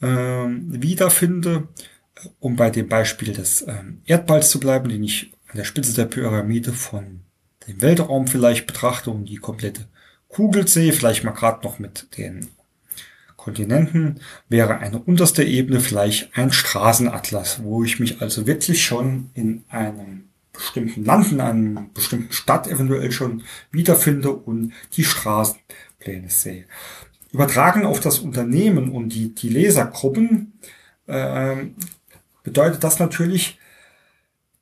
wiederfinde, 0.07 1.67
um 2.39 2.55
bei 2.55 2.69
dem 2.69 2.88
Beispiel 2.88 3.33
des 3.33 3.65
ähm, 3.67 4.01
Erdballs 4.05 4.50
zu 4.50 4.60
bleiben, 4.60 4.89
den 4.89 5.03
ich 5.03 5.31
an 5.48 5.57
der 5.57 5.65
Spitze 5.65 5.93
der 5.93 6.05
Pyramide 6.05 6.74
von 6.74 7.22
dem 7.67 7.81
Weltraum 7.81 8.27
vielleicht 8.27 8.67
betrachte 8.67 9.12
und 9.12 9.25
die 9.25 9.38
komplette 9.38 9.88
Kugel 10.27 10.67
sehe, 10.67 10.93
vielleicht 10.93 11.24
mal 11.24 11.31
gerade 11.31 11.65
noch 11.65 11.79
mit 11.79 12.17
den 12.17 12.48
Kontinenten, 13.38 14.19
wäre 14.50 14.77
eine 14.77 15.00
unterste 15.00 15.43
Ebene 15.43 15.79
vielleicht 15.79 16.36
ein 16.38 16.51
Straßenatlas, 16.51 17.63
wo 17.63 17.83
ich 17.83 18.00
mich 18.00 18.22
also 18.22 18.48
wirklich 18.48 18.83
schon 18.83 19.29
in 19.33 19.63
einem 19.69 20.29
bestimmten 20.53 21.03
Land, 21.03 21.31
in 21.31 21.41
einer 21.41 21.88
bestimmten 21.93 22.31
Stadt 22.31 22.67
eventuell 22.67 23.12
schon 23.12 23.43
wiederfinde 23.72 24.31
und 24.31 24.74
die 24.93 25.03
Straßenpläne 25.03 26.29
sehe. 26.29 26.65
Übertragen 27.33 27.85
auf 27.85 27.99
das 27.99 28.19
Unternehmen 28.19 28.91
und 28.91 29.09
die, 29.09 29.33
die 29.33 29.49
Lesergruppen 29.49 30.53
äh, 31.07 31.65
bedeutet 32.43 32.83
das 32.83 32.99
natürlich, 32.99 33.59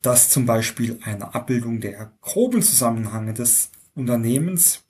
dass 0.02 0.30
zum 0.30 0.46
Beispiel 0.46 0.98
eine 1.04 1.36
Abbildung 1.36 1.82
der 1.82 2.14
groben 2.22 2.62
Zusammenhänge 2.62 3.34
des 3.34 3.72
Unternehmens 3.94 4.84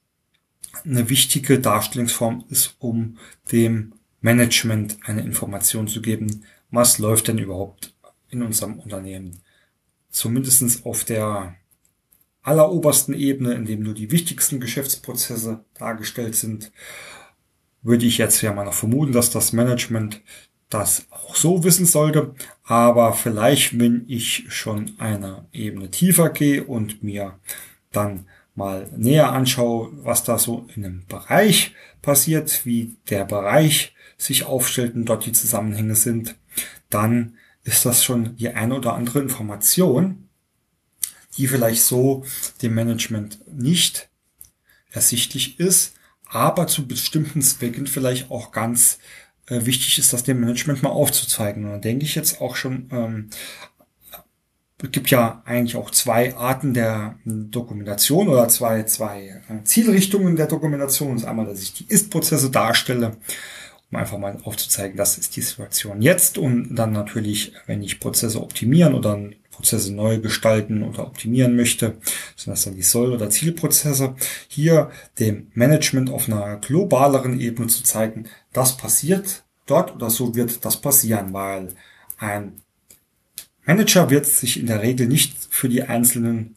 eine 0.85 1.09
wichtige 1.09 1.59
Darstellungsform 1.59 2.45
ist, 2.49 2.75
um 2.77 3.17
dem 3.51 3.93
Management 4.21 4.97
eine 5.03 5.21
Information 5.21 5.87
zu 5.87 6.01
geben, 6.01 6.45
was 6.69 6.99
läuft 6.99 7.27
denn 7.27 7.39
überhaupt 7.39 7.95
in 8.29 8.43
unserem 8.43 8.79
Unternehmen. 8.79 9.39
Zumindestens 10.11 10.85
auf 10.85 11.03
der 11.03 11.55
allerobersten 12.43 13.15
Ebene, 13.15 13.53
in 13.53 13.65
dem 13.65 13.81
nur 13.81 13.95
die 13.95 14.11
wichtigsten 14.11 14.59
Geschäftsprozesse 14.59 15.65
dargestellt 15.73 16.35
sind, 16.35 16.71
würde 17.81 18.05
ich 18.05 18.17
jetzt 18.17 18.41
ja 18.41 18.53
mal 18.53 18.65
noch 18.65 18.73
vermuten, 18.73 19.11
dass 19.11 19.31
das 19.31 19.53
Management 19.53 20.21
das 20.69 21.05
auch 21.09 21.35
so 21.35 21.63
wissen 21.63 21.85
sollte. 21.85 22.33
Aber 22.63 23.13
vielleicht, 23.13 23.77
wenn 23.77 24.05
ich 24.07 24.45
schon 24.49 24.93
eine 24.97 25.45
Ebene 25.51 25.91
tiefer 25.91 26.29
gehe 26.29 26.63
und 26.63 27.03
mir 27.03 27.39
dann 27.91 28.25
mal 28.55 28.89
näher 28.95 29.31
anschaue, 29.31 29.91
was 30.03 30.23
da 30.23 30.37
so 30.37 30.67
in 30.75 30.85
einem 30.85 31.05
Bereich 31.07 31.73
passiert, 32.01 32.65
wie 32.65 32.95
der 33.09 33.25
Bereich 33.25 33.93
sich 34.17 34.45
aufstellt 34.45 34.95
und 34.95 35.05
dort 35.05 35.25
die 35.25 35.31
Zusammenhänge 35.31 35.95
sind, 35.95 36.35
dann 36.89 37.37
ist 37.63 37.85
das 37.85 38.03
schon 38.03 38.35
die 38.37 38.49
eine 38.49 38.75
oder 38.75 38.93
andere 38.93 39.19
Information, 39.19 40.29
die 41.37 41.47
vielleicht 41.47 41.83
so 41.83 42.23
dem 42.61 42.75
Management 42.75 43.39
nicht 43.47 44.09
ersichtlich 44.91 45.59
ist, 45.59 45.95
aber 46.31 46.67
zu 46.67 46.87
bestimmten 46.87 47.41
Zwecken 47.41 47.87
vielleicht 47.87 48.31
auch 48.31 48.51
ganz 48.51 48.99
äh, 49.47 49.65
wichtig 49.65 49.99
ist, 49.99 50.13
das 50.13 50.23
dem 50.23 50.39
Management 50.39 50.81
mal 50.81 50.89
aufzuzeigen. 50.89 51.65
Und 51.65 51.71
da 51.71 51.77
denke 51.77 52.05
ich 52.05 52.15
jetzt 52.15 52.41
auch 52.41 52.55
schon, 52.55 52.89
ähm, 52.91 53.29
es 54.83 54.91
gibt 54.91 55.11
ja 55.11 55.43
eigentlich 55.45 55.75
auch 55.75 55.91
zwei 55.91 56.35
Arten 56.35 56.73
der 56.73 57.15
Dokumentation 57.25 58.29
oder 58.29 58.47
zwei, 58.47 58.83
zwei 58.83 59.41
äh, 59.49 59.63
Zielrichtungen 59.63 60.35
der 60.35 60.47
Dokumentation. 60.47 61.13
Das 61.13 61.23
ist 61.23 61.27
einmal, 61.27 61.45
dass 61.45 61.61
ich 61.61 61.73
die 61.73 61.85
Ist-Prozesse 61.87 62.49
darstelle, 62.49 63.17
um 63.91 63.97
einfach 63.97 64.17
mal 64.17 64.37
aufzuzeigen, 64.43 64.97
das 64.97 65.17
ist 65.17 65.35
die 65.35 65.41
Situation 65.41 66.01
jetzt 66.01 66.37
und 66.37 66.75
dann 66.75 66.93
natürlich, 66.93 67.53
wenn 67.67 67.83
ich 67.83 67.99
Prozesse 67.99 68.41
optimieren 68.41 68.93
oder 68.93 69.19
Prozesse 69.51 69.93
neu 69.93 70.19
gestalten 70.19 70.83
oder 70.83 71.05
optimieren 71.05 71.55
möchte, 71.55 71.97
sind 72.35 72.51
das 72.51 72.63
dann 72.63 72.75
die 72.75 72.81
Soll- 72.81 73.13
oder 73.13 73.29
Zielprozesse. 73.29 74.15
Hier 74.47 74.89
dem 75.19 75.51
Management 75.53 76.09
auf 76.09 76.27
einer 76.27 76.57
globaleren 76.57 77.39
Ebene 77.39 77.67
zu 77.67 77.83
zeigen, 77.83 78.27
das 78.53 78.77
passiert 78.77 79.43
dort 79.65 79.93
oder 79.93 80.09
so 80.09 80.35
wird 80.35 80.65
das 80.65 80.81
passieren, 80.81 81.33
weil 81.33 81.69
ein 82.17 82.61
Manager 83.65 84.09
wird 84.09 84.25
sich 84.25 84.59
in 84.59 84.67
der 84.67 84.81
Regel 84.81 85.07
nicht 85.07 85.35
für 85.49 85.69
die 85.69 85.83
einzelnen, 85.83 86.55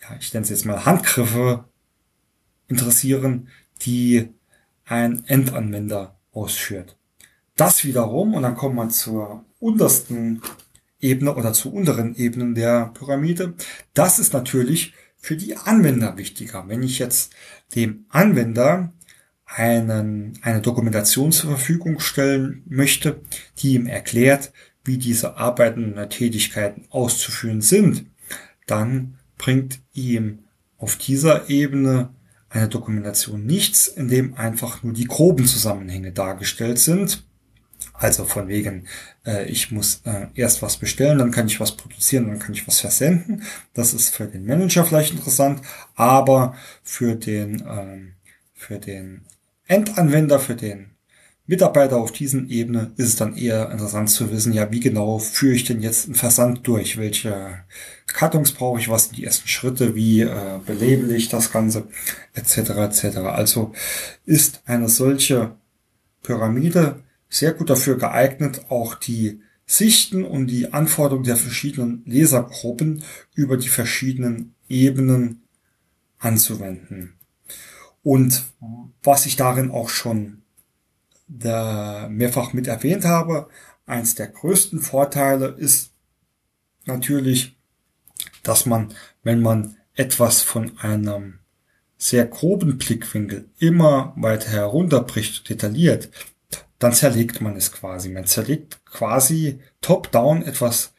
ja, 0.00 0.16
ich 0.18 0.32
nenne 0.32 0.44
es 0.44 0.50
jetzt 0.50 0.64
mal 0.64 0.84
Handgriffe 0.84 1.64
interessieren, 2.68 3.48
die 3.82 4.30
ein 4.86 5.24
Endanwender 5.26 6.18
ausführt. 6.32 6.96
Das 7.56 7.84
wiederum, 7.84 8.34
und 8.34 8.42
dann 8.42 8.56
kommen 8.56 8.76
wir 8.76 8.88
zur 8.88 9.44
untersten 9.60 10.42
Ebene 11.04 11.34
oder 11.34 11.52
zu 11.52 11.72
unteren 11.72 12.14
Ebenen 12.16 12.54
der 12.54 12.90
Pyramide. 12.94 13.54
Das 13.92 14.18
ist 14.18 14.32
natürlich 14.32 14.94
für 15.16 15.36
die 15.36 15.56
Anwender 15.56 16.16
wichtiger. 16.16 16.64
Wenn 16.66 16.82
ich 16.82 16.98
jetzt 16.98 17.32
dem 17.74 18.06
Anwender 18.08 18.92
einen, 19.44 20.38
eine 20.42 20.60
Dokumentation 20.60 21.30
zur 21.30 21.50
Verfügung 21.50 22.00
stellen 22.00 22.62
möchte, 22.66 23.20
die 23.58 23.74
ihm 23.74 23.86
erklärt, 23.86 24.52
wie 24.84 24.98
diese 24.98 25.36
Arbeiten 25.36 25.94
und 25.94 26.10
Tätigkeiten 26.10 26.86
auszuführen 26.90 27.60
sind, 27.60 28.06
dann 28.66 29.18
bringt 29.38 29.80
ihm 29.92 30.40
auf 30.78 30.96
dieser 30.96 31.48
Ebene 31.48 32.10
eine 32.48 32.68
Dokumentation 32.68 33.44
nichts, 33.44 33.88
in 33.88 34.08
dem 34.08 34.34
einfach 34.34 34.82
nur 34.82 34.92
die 34.92 35.06
groben 35.06 35.46
Zusammenhänge 35.46 36.12
dargestellt 36.12 36.78
sind. 36.78 37.24
Also 38.04 38.26
von 38.26 38.48
wegen, 38.48 38.86
äh, 39.24 39.46
ich 39.46 39.70
muss 39.70 40.02
äh, 40.04 40.26
erst 40.34 40.60
was 40.60 40.76
bestellen, 40.76 41.16
dann 41.16 41.30
kann 41.30 41.46
ich 41.46 41.58
was 41.58 41.72
produzieren, 41.72 42.26
dann 42.26 42.38
kann 42.38 42.52
ich 42.52 42.68
was 42.68 42.80
versenden. 42.80 43.44
Das 43.72 43.94
ist 43.94 44.14
für 44.14 44.26
den 44.26 44.44
Manager 44.44 44.84
vielleicht 44.84 45.12
interessant, 45.12 45.62
aber 45.94 46.54
für 46.82 47.14
den, 47.14 47.64
ähm, 47.66 48.12
für 48.52 48.78
den 48.78 49.22
Endanwender, 49.66 50.38
für 50.38 50.54
den 50.54 50.90
Mitarbeiter 51.46 51.96
auf 51.96 52.12
diesen 52.12 52.50
Ebene 52.50 52.92
ist 52.98 53.08
es 53.08 53.16
dann 53.16 53.38
eher 53.38 53.70
interessant 53.70 54.10
zu 54.10 54.30
wissen, 54.30 54.52
ja, 54.52 54.70
wie 54.70 54.80
genau 54.80 55.18
führe 55.18 55.54
ich 55.54 55.64
denn 55.64 55.80
jetzt 55.80 56.04
einen 56.04 56.14
Versand 56.14 56.66
durch? 56.66 56.98
Welche 56.98 57.64
Kartons 58.06 58.52
brauche 58.52 58.80
ich? 58.80 58.90
Was 58.90 59.04
sind 59.04 59.16
die 59.16 59.24
ersten 59.24 59.48
Schritte? 59.48 59.94
Wie 59.94 60.20
äh, 60.20 60.58
belabel 60.66 61.10
ich 61.12 61.30
das 61.30 61.50
Ganze? 61.50 61.88
Etc. 62.34 62.58
etc. 62.58 63.16
Also 63.16 63.72
ist 64.26 64.60
eine 64.66 64.90
solche 64.90 65.52
Pyramide 66.22 67.03
sehr 67.34 67.52
gut 67.52 67.68
dafür 67.68 67.98
geeignet, 67.98 68.66
auch 68.68 68.94
die 68.94 69.40
Sichten 69.66 70.24
und 70.24 70.46
die 70.46 70.72
Anforderungen 70.72 71.24
der 71.24 71.36
verschiedenen 71.36 72.04
Lesergruppen 72.06 73.02
über 73.34 73.56
die 73.56 73.68
verschiedenen 73.68 74.54
Ebenen 74.68 75.42
anzuwenden. 76.18 77.14
Und 78.04 78.44
was 79.02 79.26
ich 79.26 79.34
darin 79.34 79.72
auch 79.72 79.88
schon 79.88 80.42
da 81.26 82.06
mehrfach 82.08 82.52
mit 82.52 82.68
erwähnt 82.68 83.04
habe, 83.04 83.48
eins 83.84 84.14
der 84.14 84.28
größten 84.28 84.78
Vorteile 84.78 85.48
ist 85.48 85.92
natürlich, 86.84 87.58
dass 88.44 88.64
man, 88.64 88.94
wenn 89.24 89.40
man 89.40 89.76
etwas 89.94 90.40
von 90.40 90.78
einem 90.78 91.40
sehr 91.96 92.26
groben 92.26 92.78
Blickwinkel 92.78 93.48
immer 93.58 94.12
weiter 94.16 94.50
herunterbricht, 94.50 95.48
detailliert, 95.48 96.10
dann 96.84 96.92
zerlegt 96.92 97.40
man 97.40 97.56
es 97.56 97.72
quasi. 97.72 98.10
Man 98.10 98.26
zerlegt 98.26 98.84
quasi 98.84 99.58
top-down 99.80 100.42
etwas 100.42 100.92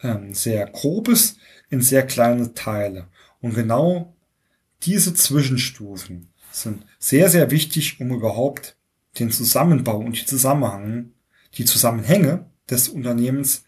ähm, 0.00 0.32
sehr 0.32 0.66
grobes 0.66 1.38
in 1.70 1.80
sehr 1.80 2.06
kleine 2.06 2.54
Teile. 2.54 3.08
Und 3.40 3.54
genau 3.54 4.14
diese 4.82 5.12
Zwischenstufen 5.12 6.28
sind 6.52 6.86
sehr, 7.00 7.28
sehr 7.28 7.50
wichtig, 7.50 8.00
um 8.00 8.12
überhaupt 8.12 8.76
den 9.18 9.32
Zusammenbau 9.32 9.98
und 9.98 10.20
die 10.20 10.24
Zusammenhang, 10.24 11.10
die 11.54 11.64
Zusammenhänge 11.64 12.46
des 12.70 12.88
Unternehmens 12.88 13.64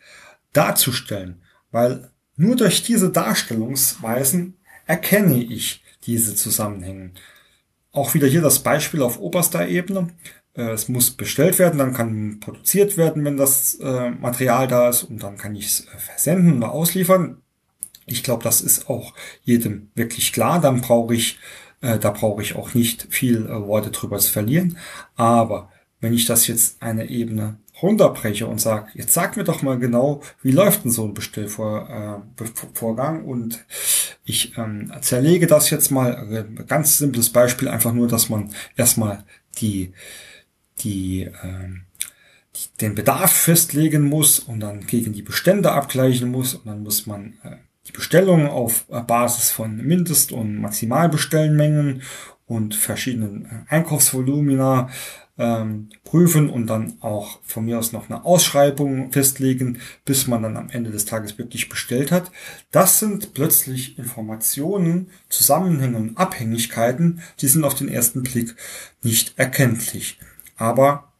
darzustellen, 0.53 1.43
weil 1.73 2.11
nur 2.37 2.55
durch 2.55 2.85
diese 2.85 3.11
Darstellungsweisen 3.11 4.57
erkenne 4.87 5.43
ich 5.43 5.83
diese 6.05 6.37
Zusammenhänge. 6.37 7.11
Auch 7.91 8.15
wieder 8.15 8.29
hier 8.29 8.43
das 8.43 8.61
Beispiel 8.61 9.02
auf 9.02 9.19
oberster 9.19 9.67
Ebene. 9.67 10.09
Äh, 10.56 10.71
es 10.71 10.88
muss 10.88 11.10
bestellt 11.10 11.58
werden, 11.58 11.78
dann 11.78 11.95
kann 11.95 12.40
produziert 12.40 12.97
werden, 12.97 13.25
wenn 13.25 13.36
das 13.36 13.75
äh, 13.76 14.10
Material 14.10 14.66
da 14.66 14.88
ist 14.88 15.04
und 15.04 15.23
dann 15.23 15.36
kann 15.36 15.54
ich 15.54 15.66
es 15.66 15.86
äh, 15.86 15.99
versenden 15.99 16.58
oder 16.58 16.73
ausliefern. 16.73 17.42
Ich 18.06 18.23
glaube, 18.23 18.45
das 18.45 18.60
ist 18.60 18.88
auch 18.88 19.14
jedem 19.42 19.90
wirklich 19.95 20.32
klar. 20.32 20.60
Dann 20.60 20.80
brauche 20.80 21.14
ich 21.14 21.38
da 21.82 22.10
brauche 22.10 22.40
ich 22.40 22.56
auch 22.56 22.73
nicht 22.73 23.06
viel 23.10 23.49
Worte 23.49 23.90
drüber 23.90 24.19
zu 24.19 24.32
verlieren. 24.32 24.78
Aber 25.14 25.71
wenn 26.00 26.14
ich 26.14 26.25
das 26.25 26.47
jetzt 26.47 26.82
eine 26.82 27.10
Ebene 27.10 27.58
runterbreche 27.82 28.47
und 28.47 28.60
sage, 28.60 28.88
jetzt 28.95 29.12
sag 29.12 29.36
mir 29.36 29.45
doch 29.45 29.60
mal 29.62 29.78
genau, 29.78 30.23
wie 30.42 30.52
läuft 30.52 30.84
denn 30.84 30.90
so 30.90 31.04
ein 31.04 31.12
Bestellvorgang 31.12 33.25
und 33.25 33.66
ich 34.25 34.56
ähm, 34.56 34.90
zerlege 35.02 35.47
das 35.47 35.69
jetzt 35.71 35.90
mal, 35.90 36.47
ganz 36.66 36.97
simples 36.97 37.28
Beispiel, 37.30 37.69
einfach 37.69 37.92
nur, 37.92 38.08
dass 38.08 38.30
man 38.30 38.50
erstmal 38.76 39.25
die, 39.60 39.92
die, 40.80 41.23
äh, 41.23 41.69
den 42.80 42.95
Bedarf 42.95 43.32
festlegen 43.32 44.04
muss 44.04 44.39
und 44.39 44.60
dann 44.60 44.86
gegen 44.86 45.12
die 45.12 45.23
Bestände 45.23 45.73
abgleichen 45.73 46.30
muss 46.30 46.54
und 46.54 46.67
dann 46.67 46.82
muss 46.82 47.06
man 47.06 47.34
äh, 47.43 47.56
die 47.86 47.93
Bestellung 47.93 48.49
auf 48.49 48.86
Basis 48.86 49.50
von 49.50 49.76
Mindest- 49.76 50.32
und 50.32 50.60
Maximalbestellmengen 50.60 52.02
und 52.47 52.75
verschiedenen 52.75 53.47
äh, 53.47 53.75
Einkaufsvolumina 53.75 54.89
ähm, 55.39 55.91
prüfen 56.04 56.49
und 56.49 56.67
dann 56.67 56.95
auch 57.00 57.41
von 57.43 57.67
mir 57.67 57.78
aus 57.78 57.93
noch 57.93 58.08
eine 58.08 58.25
Ausschreibung 58.25 59.12
festlegen, 59.12 59.78
bis 60.04 60.26
man 60.26 60.43
dann 60.43 60.56
am 60.56 60.71
Ende 60.71 60.91
des 60.91 61.04
Tages 61.04 61.36
wirklich 61.39 61.69
bestellt 61.69 62.10
hat. 62.10 62.30
Das 62.71 63.00
sind 63.00 63.34
plötzlich 63.34 63.99
Informationen, 63.99 65.10
Zusammenhänge 65.28 65.99
und 65.99 66.17
Abhängigkeiten, 66.17 67.21
die 67.41 67.49
sind 67.49 67.65
auf 67.65 67.75
den 67.75 67.89
ersten 67.89 68.23
Blick 68.23 68.56
nicht 69.02 69.39
erkenntlich. 69.39 70.19
Aber 70.56 71.12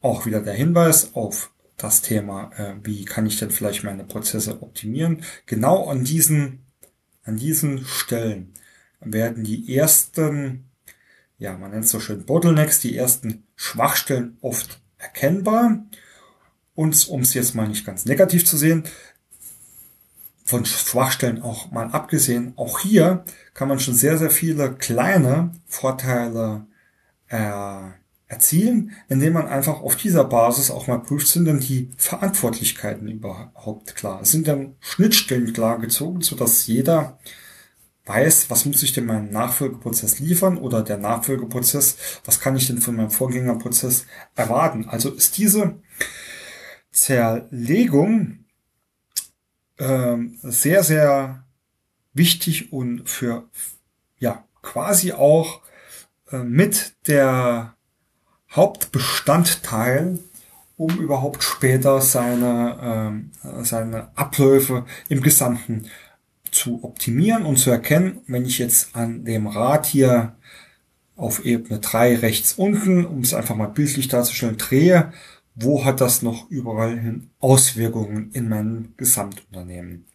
auch 0.00 0.26
wieder 0.26 0.40
der 0.40 0.54
Hinweis 0.54 1.14
auf 1.14 1.50
das 1.76 2.02
Thema, 2.02 2.50
äh, 2.56 2.74
wie 2.82 3.04
kann 3.04 3.26
ich 3.26 3.38
denn 3.38 3.50
vielleicht 3.50 3.84
meine 3.84 4.04
Prozesse 4.04 4.62
optimieren. 4.62 5.22
Genau 5.46 5.88
an 5.88 6.04
diesen, 6.04 6.66
an 7.24 7.36
diesen 7.36 7.84
Stellen 7.84 8.52
werden 9.00 9.44
die 9.44 9.74
ersten, 9.74 10.68
ja, 11.38 11.56
man 11.56 11.70
nennt 11.70 11.84
es 11.84 11.90
so 11.90 12.00
schön 12.00 12.26
Bottlenecks, 12.26 12.80
die 12.80 12.96
ersten 12.96 13.46
Schwachstellen 13.54 14.36
oft 14.40 14.80
erkennbar. 14.98 15.84
Und 16.74 17.08
um 17.08 17.22
es 17.22 17.34
jetzt 17.34 17.54
mal 17.54 17.68
nicht 17.68 17.86
ganz 17.86 18.04
negativ 18.04 18.44
zu 18.44 18.56
sehen, 18.56 18.84
von 20.44 20.64
Schwachstellen 20.64 21.42
auch 21.42 21.70
mal 21.70 21.90
abgesehen, 21.90 22.54
auch 22.56 22.80
hier 22.80 23.24
kann 23.54 23.68
man 23.68 23.78
schon 23.80 23.94
sehr, 23.94 24.16
sehr 24.16 24.30
viele 24.30 24.74
kleine 24.74 25.52
Vorteile 25.66 26.66
äh, 27.28 27.90
erzielen, 28.28 28.92
indem 29.08 29.32
man 29.32 29.48
einfach 29.48 29.80
auf 29.80 29.96
dieser 29.96 30.24
Basis 30.24 30.70
auch 30.70 30.86
mal 30.86 30.98
prüft, 30.98 31.26
sind 31.26 31.46
denn 31.46 31.60
die 31.60 31.90
Verantwortlichkeiten 31.96 33.08
überhaupt 33.08 33.96
klar? 33.96 34.24
Sind 34.24 34.46
dann 34.46 34.76
Schnittstellen 34.80 35.52
klar 35.54 35.78
gezogen, 35.78 36.20
sodass 36.20 36.66
jeder 36.66 37.18
weiß, 38.04 38.50
was 38.50 38.66
muss 38.66 38.82
ich 38.82 38.92
denn 38.92 39.06
meinem 39.06 39.30
Nachfolgeprozess 39.30 40.18
liefern 40.18 40.58
oder 40.58 40.82
der 40.82 40.98
Nachfolgeprozess, 40.98 41.96
was 42.24 42.40
kann 42.40 42.56
ich 42.56 42.66
denn 42.66 42.78
von 42.78 42.96
meinem 42.96 43.10
Vorgängerprozess 43.10 44.06
erwarten? 44.34 44.88
Also 44.88 45.10
ist 45.10 45.38
diese 45.38 45.80
Zerlegung 46.90 48.44
ähm, 49.78 50.38
sehr, 50.42 50.82
sehr 50.82 51.46
wichtig 52.12 52.72
und 52.72 53.08
für 53.08 53.48
ja 54.18 54.44
quasi 54.62 55.12
auch 55.12 55.62
äh, 56.30 56.38
mit 56.38 56.94
der 57.06 57.77
Hauptbestandteil, 58.52 60.18
um 60.76 60.98
überhaupt 60.98 61.42
später 61.42 62.00
seine, 62.00 63.22
äh, 63.42 63.64
seine 63.64 64.16
Abläufe 64.16 64.86
im 65.08 65.22
Gesamten 65.22 65.86
zu 66.50 66.82
optimieren 66.82 67.44
und 67.44 67.56
zu 67.58 67.70
erkennen, 67.70 68.20
wenn 68.26 68.46
ich 68.46 68.58
jetzt 68.58 68.94
an 68.96 69.24
dem 69.24 69.46
Rad 69.46 69.86
hier 69.86 70.36
auf 71.16 71.44
Ebene 71.44 71.80
3 71.80 72.16
rechts 72.16 72.54
unten, 72.54 73.04
um 73.04 73.20
es 73.20 73.34
einfach 73.34 73.56
mal 73.56 73.66
bildlich 73.66 74.08
darzustellen, 74.08 74.56
drehe, 74.56 75.12
wo 75.54 75.84
hat 75.84 76.00
das 76.00 76.22
noch 76.22 76.48
überall 76.50 76.98
hin 76.98 77.30
Auswirkungen 77.40 78.30
in 78.32 78.48
meinem 78.48 78.94
Gesamtunternehmen? 78.96 80.06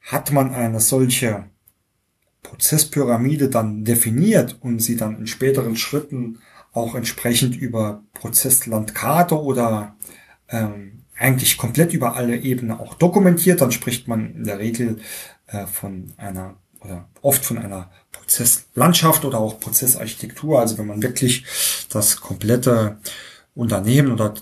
Hat 0.00 0.32
man 0.32 0.52
eine 0.52 0.80
solche 0.80 1.44
Prozesspyramide 2.42 3.48
dann 3.48 3.84
definiert 3.84 4.58
und 4.60 4.80
sie 4.80 4.96
dann 4.96 5.18
in 5.18 5.26
späteren 5.28 5.76
Schritten 5.76 6.40
auch 6.72 6.94
entsprechend 6.94 7.56
über 7.56 8.02
Prozesslandkarte 8.14 9.40
oder 9.40 9.96
ähm, 10.48 11.04
eigentlich 11.18 11.58
komplett 11.58 11.92
über 11.92 12.16
alle 12.16 12.36
Ebenen 12.36 12.78
auch 12.78 12.94
dokumentiert. 12.94 13.60
Dann 13.60 13.72
spricht 13.72 14.08
man 14.08 14.34
in 14.34 14.44
der 14.44 14.58
Regel 14.58 15.00
äh, 15.46 15.66
von 15.66 16.12
einer 16.16 16.56
oder 16.80 17.08
oft 17.20 17.44
von 17.44 17.58
einer 17.58 17.90
Prozesslandschaft 18.10 19.24
oder 19.24 19.38
auch 19.38 19.60
Prozessarchitektur. 19.60 20.58
Also 20.58 20.78
wenn 20.78 20.86
man 20.86 21.02
wirklich 21.02 21.44
das 21.90 22.20
komplette 22.20 22.98
Unternehmen 23.54 24.12
oder 24.12 24.34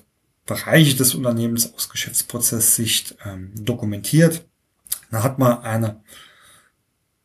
Bereiche 0.46 0.96
des 0.96 1.14
Unternehmens 1.14 1.74
aus 1.74 1.88
Geschäftsprozesssicht 1.88 3.16
ähm, 3.26 3.52
dokumentiert, 3.54 4.46
dann 5.10 5.22
hat 5.22 5.38
man 5.38 5.62
eine 5.62 6.00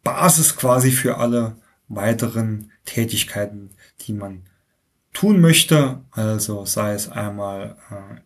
Basis 0.04 0.56
quasi 0.56 0.92
für 0.92 1.18
alle 1.18 1.56
weiteren 1.88 2.72
Tätigkeiten, 2.86 3.70
die 4.02 4.14
man 4.14 4.44
tun 5.14 5.40
möchte, 5.40 6.00
also 6.12 6.66
sei 6.66 6.94
es 6.94 7.10
einmal 7.10 7.78
äh, 7.90 8.20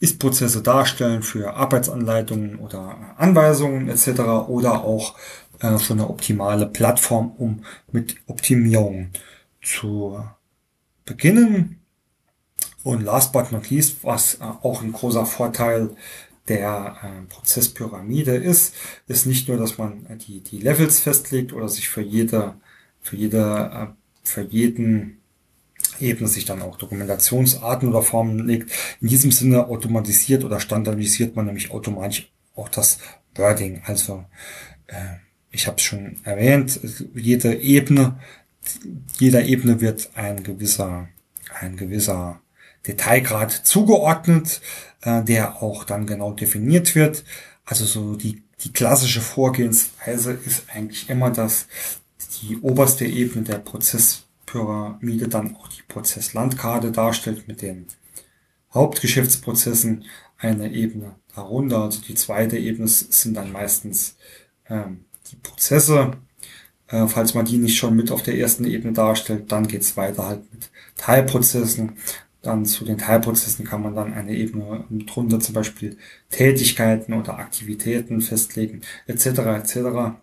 Ist-Prozesse 0.00 0.62
darstellen 0.62 1.22
für 1.22 1.54
Arbeitsanleitungen 1.54 2.58
oder 2.58 2.96
Anweisungen 3.18 3.88
etc. 3.88 4.20
oder 4.48 4.82
auch 4.82 5.14
äh, 5.60 5.78
schon 5.78 6.00
eine 6.00 6.10
optimale 6.10 6.66
Plattform, 6.66 7.32
um 7.38 7.64
mit 7.92 8.16
Optimierung 8.26 9.10
zu 9.62 10.18
beginnen. 11.04 11.80
Und 12.82 13.02
last 13.04 13.32
but 13.32 13.52
not 13.52 13.70
least, 13.70 13.98
was 14.02 14.34
äh, 14.34 14.42
auch 14.42 14.82
ein 14.82 14.92
großer 14.92 15.24
Vorteil 15.24 15.90
der 16.48 16.96
äh, 17.02 17.32
Prozesspyramide 17.32 18.34
ist, 18.34 18.74
ist 19.06 19.26
nicht 19.26 19.46
nur, 19.46 19.56
dass 19.56 19.78
man 19.78 20.06
die, 20.18 20.40
die 20.40 20.58
Levels 20.58 20.98
festlegt 21.00 21.52
oder 21.52 21.68
sich 21.68 21.88
für 21.88 22.02
jede, 22.02 22.54
für 23.00 23.14
jede, 23.14 23.70
äh, 23.72 23.86
für 24.24 24.42
jeden 24.42 25.21
Ebene 26.00 26.28
sich 26.28 26.44
dann 26.44 26.62
auch 26.62 26.76
Dokumentationsarten 26.76 27.88
oder 27.88 28.02
Formen 28.02 28.46
legt. 28.46 28.70
In 29.00 29.08
diesem 29.08 29.32
Sinne 29.32 29.66
automatisiert 29.66 30.44
oder 30.44 30.60
standardisiert 30.60 31.36
man 31.36 31.46
nämlich 31.46 31.70
automatisch 31.70 32.32
auch 32.54 32.68
das 32.68 32.98
Wording. 33.34 33.82
Also 33.84 34.24
äh, 34.86 35.16
ich 35.50 35.66
habe 35.66 35.76
es 35.76 35.82
schon 35.82 36.16
erwähnt, 36.24 36.80
jede 37.14 37.54
Ebene, 37.54 38.18
jeder 39.18 39.44
Ebene 39.44 39.80
wird 39.80 40.10
ein 40.14 40.42
gewisser, 40.42 41.08
ein 41.60 41.76
gewisser 41.76 42.40
Detailgrad 42.86 43.50
zugeordnet, 43.52 44.60
äh, 45.02 45.22
der 45.22 45.62
auch 45.62 45.84
dann 45.84 46.06
genau 46.06 46.32
definiert 46.32 46.94
wird. 46.94 47.24
Also 47.64 47.84
so 47.84 48.16
die, 48.16 48.42
die 48.60 48.72
klassische 48.72 49.20
Vorgehensweise 49.20 50.32
ist 50.32 50.64
eigentlich 50.72 51.08
immer, 51.10 51.30
dass 51.30 51.66
die 52.40 52.58
oberste 52.58 53.04
Ebene 53.04 53.44
der 53.44 53.58
Prozesspyramide 54.52 55.28
dann 55.28 55.56
auch 55.56 55.68
die 55.68 55.82
Prozesslandkarte 55.88 56.92
darstellt 56.92 57.48
mit 57.48 57.62
den 57.62 57.86
Hauptgeschäftsprozessen 58.72 60.04
eine 60.38 60.72
Ebene 60.72 61.16
darunter. 61.34 61.82
Also 61.82 62.00
die 62.02 62.14
zweite 62.14 62.58
Ebene 62.58 62.88
sind 62.88 63.36
dann 63.36 63.52
meistens 63.52 64.16
ähm, 64.68 65.04
die 65.30 65.36
Prozesse. 65.36 66.12
Äh, 66.88 67.06
falls 67.06 67.34
man 67.34 67.46
die 67.46 67.58
nicht 67.58 67.78
schon 67.78 67.96
mit 67.96 68.10
auf 68.10 68.22
der 68.22 68.38
ersten 68.38 68.64
Ebene 68.64 68.92
darstellt, 68.92 69.50
dann 69.52 69.68
geht's 69.68 69.96
weiter 69.96 70.26
halt 70.26 70.52
mit 70.52 70.70
Teilprozessen. 70.96 71.96
Dann 72.42 72.66
zu 72.66 72.84
den 72.84 72.98
Teilprozessen 72.98 73.64
kann 73.64 73.82
man 73.82 73.94
dann 73.94 74.12
eine 74.14 74.34
Ebene 74.34 74.84
drunter 75.06 75.38
zum 75.38 75.54
Beispiel 75.54 75.96
Tätigkeiten 76.30 77.12
oder 77.12 77.38
Aktivitäten 77.38 78.20
festlegen, 78.20 78.80
etc. 79.06 79.26
etc. 79.26 80.16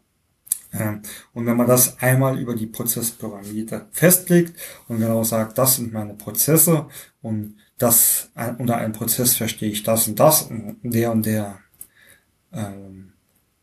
Und 0.71 1.47
wenn 1.47 1.57
man 1.57 1.67
das 1.67 1.97
einmal 1.99 2.39
über 2.39 2.55
die 2.55 2.67
Prozesspyramide 2.67 3.87
festlegt 3.91 4.59
und 4.87 4.99
genau 4.99 5.23
sagt, 5.23 5.57
das 5.57 5.77
sind 5.77 5.91
meine 5.91 6.13
Prozesse 6.13 6.87
und 7.21 7.57
das 7.79 8.29
unter 8.57 8.77
einem 8.77 8.93
Prozess 8.93 9.35
verstehe 9.35 9.71
ich 9.71 9.83
das 9.83 10.07
und 10.07 10.19
das 10.19 10.43
und 10.43 10.77
der 10.83 11.11
und 11.11 11.25
der 11.25 11.59
ähm, 12.51 13.13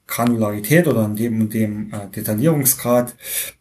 Granularität 0.06 0.86
oder 0.86 1.04
in 1.04 1.16
dem 1.16 1.40
und 1.42 1.54
dem 1.54 1.92
äh, 1.92 2.08
Detaillierungsgrad, 2.08 3.14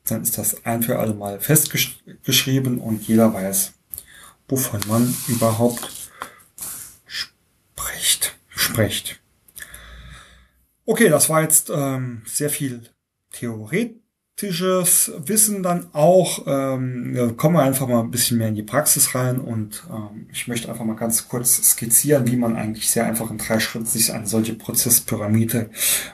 dann 0.07 0.21
ist 0.21 0.37
das 0.37 0.65
ein 0.65 0.83
für 0.83 0.99
alle 0.99 1.13
Mal 1.13 1.39
festgeschrieben 1.39 2.79
und 2.79 3.07
jeder 3.07 3.33
weiß, 3.33 3.73
wovon 4.47 4.79
man 4.87 5.13
überhaupt 5.27 6.11
spricht. 7.05 8.37
spricht. 8.47 9.19
Okay, 10.85 11.09
das 11.09 11.29
war 11.29 11.41
jetzt 11.41 11.71
ähm, 11.73 12.21
sehr 12.25 12.51
viel 12.51 12.83
theoretisches 13.39 15.11
Wissen 15.25 15.63
dann 15.63 15.87
auch. 15.93 16.45
Ähm, 16.47 17.35
kommen 17.37 17.55
wir 17.55 17.63
einfach 17.63 17.87
mal 17.87 18.01
ein 18.01 18.11
bisschen 18.11 18.37
mehr 18.37 18.49
in 18.49 18.55
die 18.55 18.63
Praxis 18.63 19.15
rein 19.15 19.39
und 19.39 19.83
ähm, 19.89 20.27
ich 20.31 20.47
möchte 20.47 20.69
einfach 20.69 20.85
mal 20.85 20.95
ganz 20.95 21.27
kurz 21.27 21.55
skizzieren, 21.71 22.27
wie 22.27 22.37
man 22.37 22.55
eigentlich 22.55 22.89
sehr 22.89 23.05
einfach 23.05 23.29
in 23.31 23.37
drei 23.37 23.59
Schritten 23.59 23.85
sich 23.85 24.13
eine 24.13 24.27
solche 24.27 24.53
Prozesspyramide 24.53 25.69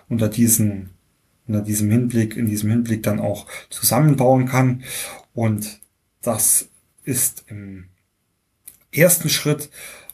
unter 0.09 0.27
diesen 0.27 0.91
unter 1.47 1.61
diesem 1.61 1.91
Hinblick, 1.91 2.37
in 2.37 2.45
diesem 2.45 2.69
Hinblick 2.69 3.03
dann 3.03 3.19
auch 3.19 3.45
zusammenbauen 3.69 4.45
kann. 4.47 4.83
Und 5.33 5.79
das 6.21 6.69
ist 7.03 7.43
im 7.47 7.85
ersten 8.91 9.29
Schritt, 9.29 9.69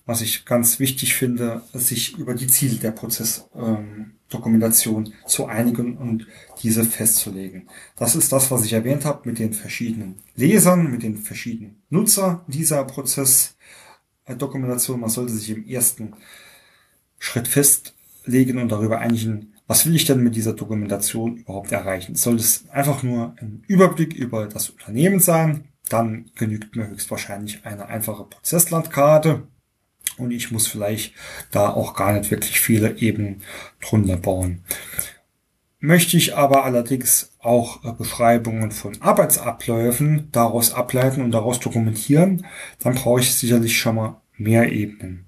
was 0.08 0.22
ich 0.22 0.46
ganz 0.46 0.80
wichtig 0.80 1.14
finde, 1.14 1.62
sich 1.74 2.18
über 2.18 2.34
die 2.34 2.48
Ziele 2.48 2.78
der 2.78 2.90
Prozessdokumentation 2.92 5.06
ähm, 5.06 5.14
zu 5.28 5.46
einigen 5.46 5.98
und 5.98 6.26
diese 6.64 6.84
festzulegen. 6.86 7.70
Das 7.98 8.16
ist 8.16 8.32
das, 8.32 8.50
was 8.50 8.66
ich 8.66 8.74
erwähnt 8.74 9.06
habe 9.06 9.30
mit 9.30 9.38
den 9.38 9.54
verschiedenen 9.54 10.16
Lesern, 10.36 10.90
mit 10.90 11.04
den 11.04 11.18
verschiedenen 11.18 11.84
Nutzer 11.90 12.44
dieser 12.48 12.86
Prozessdokumentation. 12.86 15.02
Man 15.02 15.10
sollte 15.10 15.34
sich 15.34 15.50
im 15.50 15.68
ersten 15.68 16.14
Schritt 17.20 17.50
festlegen 17.50 18.60
und 18.60 18.72
darüber 18.72 19.00
einigen, 19.00 19.54
was 19.68 19.86
will 19.86 19.96
ich 19.96 20.06
denn 20.06 20.24
mit 20.24 20.38
dieser 20.38 20.54
Dokumentation 20.54 21.36
überhaupt 21.38 21.74
erreichen? 21.74 22.16
Soll 22.16 22.38
es 22.38 22.70
einfach 22.70 23.04
nur 23.04 23.36
ein 23.40 23.64
Überblick 23.68 24.14
über 24.14 24.48
das 24.48 24.70
Unternehmen 24.70 25.20
sein? 25.20 25.66
dann 25.90 26.30
genügt 26.36 26.76
mir 26.76 26.90
höchstwahrscheinlich 26.90 27.66
eine 27.66 27.88
einfache 27.88 28.26
Prozesslandkarte 28.26 29.48
und 30.18 30.32
ich 30.32 30.52
muss 30.52 30.68
vielleicht 30.68 31.14
da 31.52 31.70
auch 31.70 31.94
gar 31.96 32.14
nicht 32.14 32.32
wirklich 32.32 32.60
viele 32.60 32.98
Ebenen 32.98 33.42
drunter 33.82 34.18
bauen. 34.18 34.64
Möchte 35.80 36.18
ich 36.18 36.36
aber 36.36 36.66
allerdings 36.66 37.34
auch 37.40 37.84
äh, 37.86 37.92
Beschreibungen 37.92 38.72
von 38.72 39.00
Arbeitsabläufen 39.02 40.30
daraus 40.32 40.74
ableiten 40.74 41.22
und 41.22 41.32
daraus 41.32 41.60
dokumentieren, 41.60 42.48
dann 42.80 42.96
brauche 42.96 43.20
ich 43.20 43.34
sicherlich 43.34 43.78
schon 43.78 43.96
mal 43.96 44.22
mehr 44.38 44.72
Ebenen. 44.72 45.28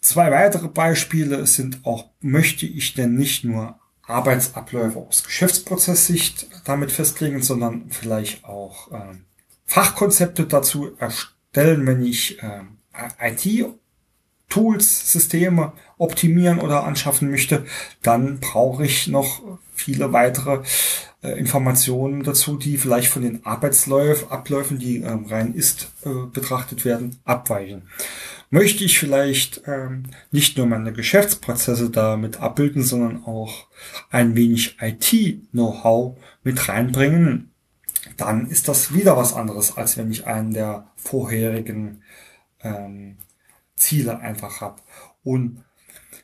Zwei 0.00 0.30
weitere 0.30 0.68
Beispiele 0.68 1.46
sind 1.46 1.84
auch, 1.84 2.10
möchte 2.20 2.64
ich 2.64 2.94
denn 2.94 3.16
nicht 3.16 3.44
nur 3.44 3.78
Arbeitsabläufe 4.02 4.98
aus 4.98 5.24
Geschäftsprozesssicht 5.24 6.46
damit 6.64 6.92
festlegen, 6.92 7.42
sondern 7.42 7.90
vielleicht 7.90 8.44
auch 8.44 8.92
ähm, 8.92 9.24
Fachkonzepte 9.64 10.46
dazu 10.46 10.96
erstellen, 10.98 11.86
wenn 11.86 12.04
ich 12.04 12.38
ähm, 12.42 12.75
IT-Tools, 13.20 15.12
Systeme 15.12 15.72
optimieren 15.98 16.60
oder 16.60 16.84
anschaffen 16.84 17.30
möchte, 17.30 17.64
dann 18.02 18.40
brauche 18.40 18.84
ich 18.84 19.06
noch 19.08 19.42
viele 19.74 20.12
weitere 20.12 20.62
äh, 21.22 21.38
Informationen 21.38 22.22
dazu, 22.22 22.56
die 22.56 22.78
vielleicht 22.78 23.08
von 23.08 23.22
den 23.22 23.44
Arbeitsabläufen, 23.44 24.78
die 24.78 24.98
ähm, 24.98 25.26
rein 25.26 25.54
ist 25.54 25.88
äh, 26.04 26.26
betrachtet 26.32 26.84
werden, 26.84 27.18
abweichen. 27.24 27.82
Möchte 28.50 28.84
ich 28.84 28.98
vielleicht 28.98 29.62
ähm, 29.66 30.04
nicht 30.30 30.56
nur 30.56 30.66
meine 30.66 30.92
Geschäftsprozesse 30.92 31.90
damit 31.90 32.40
abbilden, 32.40 32.82
sondern 32.82 33.24
auch 33.24 33.66
ein 34.10 34.36
wenig 34.36 34.76
IT-Know-how 34.80 36.16
mit 36.44 36.68
reinbringen, 36.68 37.50
dann 38.16 38.48
ist 38.48 38.68
das 38.68 38.94
wieder 38.94 39.16
was 39.16 39.34
anderes, 39.34 39.76
als 39.76 39.96
wenn 39.96 40.10
ich 40.10 40.26
einen 40.26 40.54
der 40.54 40.86
vorherigen 40.96 42.02
ähm, 42.66 43.16
Ziele 43.76 44.20
einfach 44.20 44.60
habe. 44.60 44.82
Und 45.22 45.64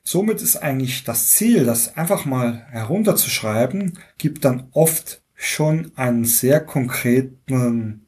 somit 0.02 0.42
ist 0.42 0.56
eigentlich 0.56 1.04
das 1.04 1.28
Ziel, 1.30 1.64
das 1.64 1.96
einfach 1.96 2.24
mal 2.24 2.66
herunterzuschreiben, 2.70 3.98
gibt 4.18 4.44
dann 4.44 4.68
oft 4.72 5.22
schon 5.34 5.92
einen 5.96 6.24
sehr 6.24 6.60
konkreten 6.60 8.06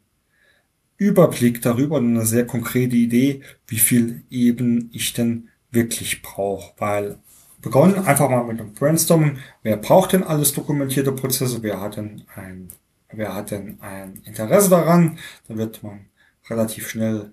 Überblick 0.96 1.60
darüber 1.62 1.96
und 1.96 2.10
eine 2.16 2.26
sehr 2.26 2.46
konkrete 2.46 2.96
Idee, 2.96 3.42
wie 3.66 3.78
viel 3.78 4.22
eben 4.30 4.90
ich 4.92 5.12
denn 5.12 5.48
wirklich 5.70 6.22
brauche. 6.22 6.72
Weil 6.78 7.18
begonnen 7.60 8.06
einfach 8.06 8.28
mal 8.28 8.44
mit 8.44 8.60
einem 8.60 8.72
Brainstorming. 8.74 9.38
Wer 9.62 9.76
braucht 9.76 10.12
denn 10.12 10.22
alles 10.22 10.52
dokumentierte 10.52 11.12
Prozesse? 11.12 11.62
Wer 11.62 11.80
hat 11.80 11.96
denn 11.96 12.22
ein, 12.36 12.68
wer 13.10 13.34
hat 13.34 13.50
denn 13.50 13.80
ein 13.80 14.20
Interesse 14.24 14.70
daran? 14.70 15.18
Da 15.48 15.56
wird 15.56 15.82
man 15.82 16.06
relativ 16.48 16.88
schnell 16.88 17.32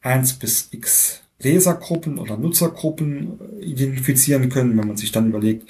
eins 0.00 0.34
bis 0.34 0.68
x 0.72 1.20
Lesergruppen 1.38 2.18
oder 2.18 2.36
Nutzergruppen 2.36 3.60
identifizieren 3.60 4.48
können, 4.50 4.76
wenn 4.78 4.86
man 4.86 4.96
sich 4.96 5.10
dann 5.12 5.28
überlegt, 5.28 5.68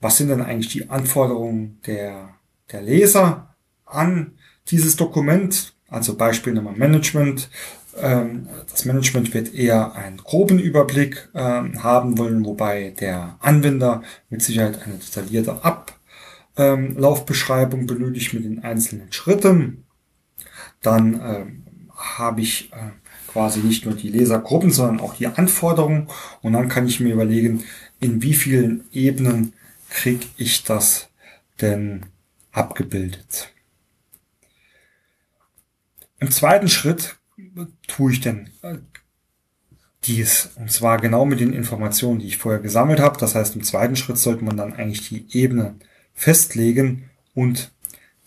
was 0.00 0.16
sind 0.16 0.28
denn 0.28 0.42
eigentlich 0.42 0.72
die 0.72 0.90
Anforderungen 0.90 1.80
der, 1.86 2.34
der 2.70 2.82
Leser 2.82 3.56
an 3.84 4.32
dieses 4.68 4.96
Dokument? 4.96 5.74
Also 5.88 6.16
Beispiel 6.16 6.52
Nummer 6.52 6.72
Management. 6.72 7.48
Ähm, 7.96 8.48
das 8.70 8.84
Management 8.84 9.32
wird 9.34 9.54
eher 9.54 9.94
einen 9.94 10.18
groben 10.18 10.58
Überblick 10.58 11.30
ähm, 11.34 11.82
haben 11.82 12.18
wollen, 12.18 12.44
wobei 12.44 12.90
der 13.00 13.38
Anwender 13.40 14.02
mit 14.28 14.42
Sicherheit 14.42 14.82
eine 14.82 14.96
detaillierte 14.96 15.62
Ablaufbeschreibung 16.54 17.86
benötigt 17.86 18.34
mit 18.34 18.44
den 18.44 18.62
einzelnen 18.62 19.12
Schritten. 19.12 19.86
Dann 20.82 21.14
ähm, 21.14 21.64
habe 21.96 22.42
ich 22.42 22.70
äh, 22.72 22.90
quasi 23.28 23.60
nicht 23.60 23.84
nur 23.84 23.94
die 23.94 24.10
Lesergruppen, 24.10 24.70
sondern 24.70 25.00
auch 25.00 25.14
die 25.14 25.26
Anforderungen. 25.26 26.08
Und 26.42 26.54
dann 26.54 26.68
kann 26.68 26.86
ich 26.86 27.00
mir 27.00 27.12
überlegen, 27.12 27.64
in 28.00 28.22
wie 28.22 28.34
vielen 28.34 28.84
Ebenen 28.92 29.52
kriege 29.90 30.26
ich 30.36 30.64
das 30.64 31.08
denn 31.60 32.06
abgebildet. 32.52 33.52
Im 36.20 36.30
zweiten 36.30 36.68
Schritt 36.68 37.16
tue 37.86 38.12
ich 38.12 38.20
denn 38.20 38.50
äh, 38.62 38.78
dies. 40.04 40.50
Und 40.56 40.70
zwar 40.70 40.98
genau 40.98 41.24
mit 41.24 41.40
den 41.40 41.52
Informationen, 41.52 42.18
die 42.18 42.26
ich 42.26 42.38
vorher 42.38 42.60
gesammelt 42.60 43.00
habe. 43.00 43.18
Das 43.18 43.34
heißt, 43.34 43.54
im 43.54 43.62
zweiten 43.62 43.96
Schritt 43.96 44.18
sollte 44.18 44.44
man 44.44 44.56
dann 44.56 44.72
eigentlich 44.72 45.08
die 45.08 45.26
Ebene 45.30 45.76
festlegen 46.14 47.10
und 47.34 47.72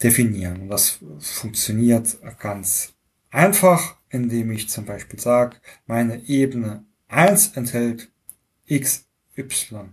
definieren. 0.02 0.62
Und 0.62 0.70
das 0.70 1.00
funktioniert 1.20 2.18
ganz 2.40 2.94
einfach, 3.30 3.98
indem 4.12 4.52
ich 4.52 4.70
zum 4.70 4.86
Beispiel 4.86 5.20
sage, 5.20 5.58
meine 5.88 6.24
Ebene 6.28 6.86
1 7.08 7.56
enthält 7.56 8.12
x, 8.66 9.06
y, 9.36 9.90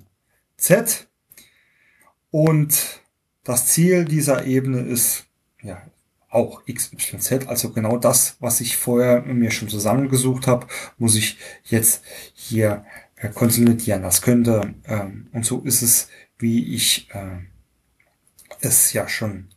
z. 0.57 1.09
Und 2.31 3.01
das 3.45 3.67
Ziel 3.67 4.05
dieser 4.05 4.45
Ebene 4.45 4.81
ist 4.81 5.27
ja 5.63 5.83
auch 6.29 6.63
x, 6.67 6.93
y, 6.93 7.21
z, 7.21 7.49
also 7.49 7.71
genau 7.71 7.97
das, 7.97 8.37
was 8.41 8.61
ich 8.61 8.77
vorher 8.77 9.23
mir 9.23 9.51
schon 9.51 9.69
zusammengesucht 9.69 10.47
habe, 10.47 10.67
muss 10.99 11.17
ich 11.17 11.39
jetzt 11.65 12.03
hier 12.35 12.85
äh, 13.17 13.29
konsolidieren. 13.31 14.03
Das 14.03 14.23
könnte, 14.23 14.75
ähm, 14.85 15.29
und 15.33 15.47
so 15.47 15.61
ist 15.63 15.83
es, 15.83 16.09
wie 16.39 16.75
ich 16.75 17.09
äh, 17.15 17.39
es 18.61 18.93
ja 18.93 19.09
schon 19.09 19.49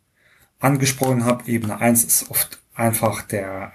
angesprochen 0.59 1.25
habe, 1.25 1.49
Ebene 1.51 1.79
1 1.79 2.03
ist 2.03 2.29
oft 2.29 2.61
einfach 2.73 3.23
der, 3.23 3.73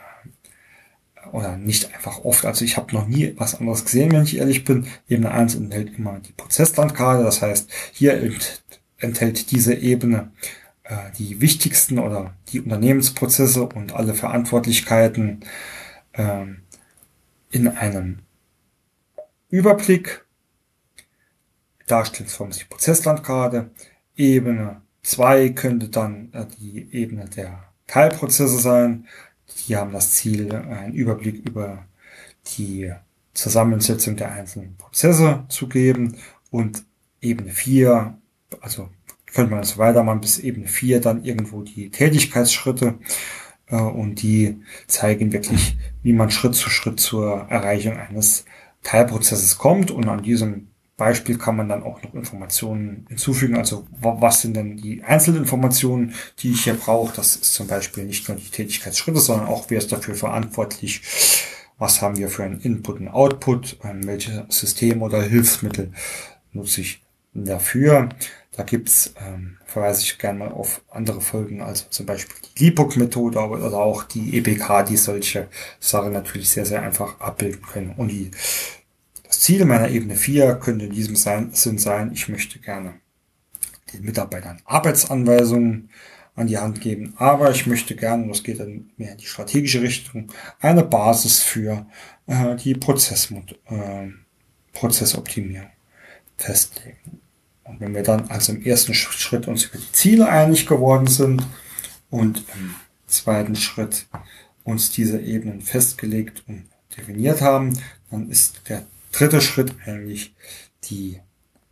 oder 1.36 1.58
nicht 1.58 1.94
einfach 1.94 2.24
oft, 2.24 2.46
also 2.46 2.64
ich 2.64 2.78
habe 2.78 2.94
noch 2.94 3.06
nie 3.06 3.34
was 3.36 3.56
anderes 3.56 3.84
gesehen, 3.84 4.10
wenn 4.10 4.22
ich 4.22 4.38
ehrlich 4.38 4.64
bin. 4.64 4.86
Ebene 5.06 5.30
1 5.30 5.54
enthält 5.54 5.98
immer 5.98 6.18
die 6.18 6.32
Prozesslandkarte, 6.32 7.24
das 7.24 7.42
heißt, 7.42 7.70
hier 7.92 8.32
enthält 8.96 9.50
diese 9.50 9.74
Ebene 9.74 10.32
äh, 10.84 11.10
die 11.18 11.42
wichtigsten 11.42 11.98
oder 11.98 12.34
die 12.48 12.62
Unternehmensprozesse 12.62 13.64
und 13.64 13.94
alle 13.94 14.14
Verantwortlichkeiten 14.14 15.44
äh, 16.12 16.46
in 17.50 17.68
einem 17.68 18.20
Überblick. 19.50 20.24
Darstellungsform 21.86 22.48
ist 22.50 22.62
die 22.62 22.64
Prozesslandkarte. 22.64 23.70
Ebene 24.16 24.80
2 25.02 25.50
könnte 25.50 25.90
dann 25.90 26.32
äh, 26.32 26.46
die 26.58 26.88
Ebene 26.92 27.26
der 27.28 27.64
Teilprozesse 27.86 28.58
sein. 28.58 29.06
Die 29.66 29.76
haben 29.76 29.92
das 29.92 30.12
Ziel, 30.12 30.54
einen 30.54 30.94
Überblick 30.94 31.46
über 31.46 31.86
die 32.56 32.92
Zusammensetzung 33.34 34.16
der 34.16 34.32
einzelnen 34.32 34.76
Prozesse 34.76 35.44
zu 35.48 35.68
geben. 35.68 36.16
Und 36.50 36.84
Ebene 37.20 37.50
4, 37.50 38.16
also 38.60 38.88
könnte 39.32 39.52
man 39.52 39.62
es 39.62 39.78
weitermachen 39.78 40.20
bis 40.20 40.38
Ebene 40.38 40.66
4, 40.66 41.00
dann 41.00 41.24
irgendwo 41.24 41.62
die 41.62 41.90
Tätigkeitsschritte. 41.90 42.98
Äh, 43.66 43.76
und 43.76 44.22
die 44.22 44.62
zeigen 44.86 45.32
wirklich, 45.32 45.76
wie 46.02 46.12
man 46.12 46.30
Schritt 46.30 46.54
zu 46.54 46.70
Schritt 46.70 47.00
zur 47.00 47.46
Erreichung 47.48 47.96
eines 47.96 48.44
Teilprozesses 48.82 49.58
kommt. 49.58 49.90
Und 49.90 50.08
an 50.08 50.22
diesem 50.22 50.68
Beispiel 50.96 51.36
kann 51.36 51.56
man 51.56 51.68
dann 51.68 51.82
auch 51.82 52.02
noch 52.02 52.14
Informationen 52.14 53.06
hinzufügen. 53.08 53.56
Also 53.56 53.86
was 54.00 54.40
sind 54.40 54.56
denn 54.56 54.76
die 54.76 55.02
Einzelinformationen, 55.02 56.14
die 56.38 56.52
ich 56.52 56.64
hier 56.64 56.74
brauche? 56.74 57.14
Das 57.14 57.36
ist 57.36 57.52
zum 57.52 57.66
Beispiel 57.66 58.04
nicht 58.04 58.28
nur 58.28 58.38
die 58.38 58.48
Tätigkeitsschritte, 58.48 59.20
sondern 59.20 59.48
auch 59.48 59.66
wer 59.68 59.78
ist 59.78 59.92
dafür 59.92 60.14
verantwortlich? 60.14 61.02
Was 61.78 62.00
haben 62.00 62.16
wir 62.16 62.30
für 62.30 62.44
einen 62.44 62.60
Input 62.60 63.00
und 63.00 63.08
Output? 63.08 63.78
Ähm, 63.84 64.06
welche 64.06 64.46
Systeme 64.48 65.04
oder 65.04 65.22
Hilfsmittel 65.22 65.92
nutze 66.52 66.80
ich 66.80 67.02
dafür? 67.34 68.08
Da 68.56 68.62
gibt's, 68.62 69.12
ähm, 69.20 69.58
verweise 69.66 70.00
ich 70.00 70.18
gerne 70.18 70.38
mal 70.38 70.48
auf 70.48 70.80
andere 70.90 71.20
Folgen, 71.20 71.60
also 71.60 71.84
zum 71.90 72.06
Beispiel 72.06 72.34
die 72.56 72.64
LIPOC-Methode 72.64 73.38
oder 73.38 73.76
auch 73.76 74.04
die 74.04 74.38
EPK, 74.38 74.82
die 74.84 74.96
solche 74.96 75.48
Sachen 75.78 76.14
natürlich 76.14 76.48
sehr, 76.48 76.64
sehr 76.64 76.82
einfach 76.82 77.20
abbilden 77.20 77.60
können. 77.60 77.92
Und 77.98 78.08
die 78.08 78.30
das 79.36 79.42
Ziel 79.42 79.66
meiner 79.66 79.90
Ebene 79.90 80.16
4 80.16 80.54
könnte 80.54 80.86
in 80.86 80.92
diesem 80.92 81.14
Sinn 81.14 81.76
sein, 81.76 82.10
ich 82.14 82.26
möchte 82.30 82.58
gerne 82.58 82.94
den 83.92 84.02
Mitarbeitern 84.02 84.62
Arbeitsanweisungen 84.64 85.90
an 86.34 86.46
die 86.46 86.56
Hand 86.56 86.80
geben, 86.80 87.12
aber 87.18 87.50
ich 87.50 87.66
möchte 87.66 87.96
gerne, 87.96 88.22
und 88.22 88.30
das 88.30 88.42
geht 88.42 88.60
dann 88.60 88.90
mehr 88.96 89.12
in 89.12 89.18
die 89.18 89.26
strategische 89.26 89.82
Richtung, 89.82 90.32
eine 90.58 90.84
Basis 90.84 91.40
für 91.40 91.86
äh, 92.26 92.56
die 92.56 92.76
Prozessmod 92.76 93.58
äh, 93.66 94.08
Prozessoptimierung 94.72 95.68
festlegen. 96.38 97.20
Und 97.64 97.80
wenn 97.80 97.94
wir 97.94 98.02
dann 98.02 98.30
also 98.30 98.52
im 98.52 98.64
ersten 98.64 98.94
Schritt 98.94 99.48
uns 99.48 99.64
über 99.64 99.76
die 99.76 99.92
Ziele 99.92 100.30
einig 100.30 100.66
geworden 100.66 101.08
sind 101.08 101.46
und 102.08 102.38
im 102.54 102.74
zweiten 103.06 103.54
Schritt 103.54 104.06
uns 104.64 104.92
diese 104.92 105.20
Ebenen 105.20 105.60
festgelegt 105.60 106.42
und 106.48 106.64
definiert 106.96 107.42
haben, 107.42 107.78
dann 108.10 108.30
ist 108.30 108.62
der 108.70 108.86
dritte 109.16 109.40
Schritt 109.40 109.74
eigentlich 109.86 110.34
die 110.84 111.20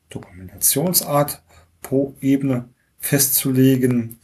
Dokumentationsart 0.08 1.42
pro 1.82 2.14
Ebene 2.20 2.68
festzulegen. 2.98 4.18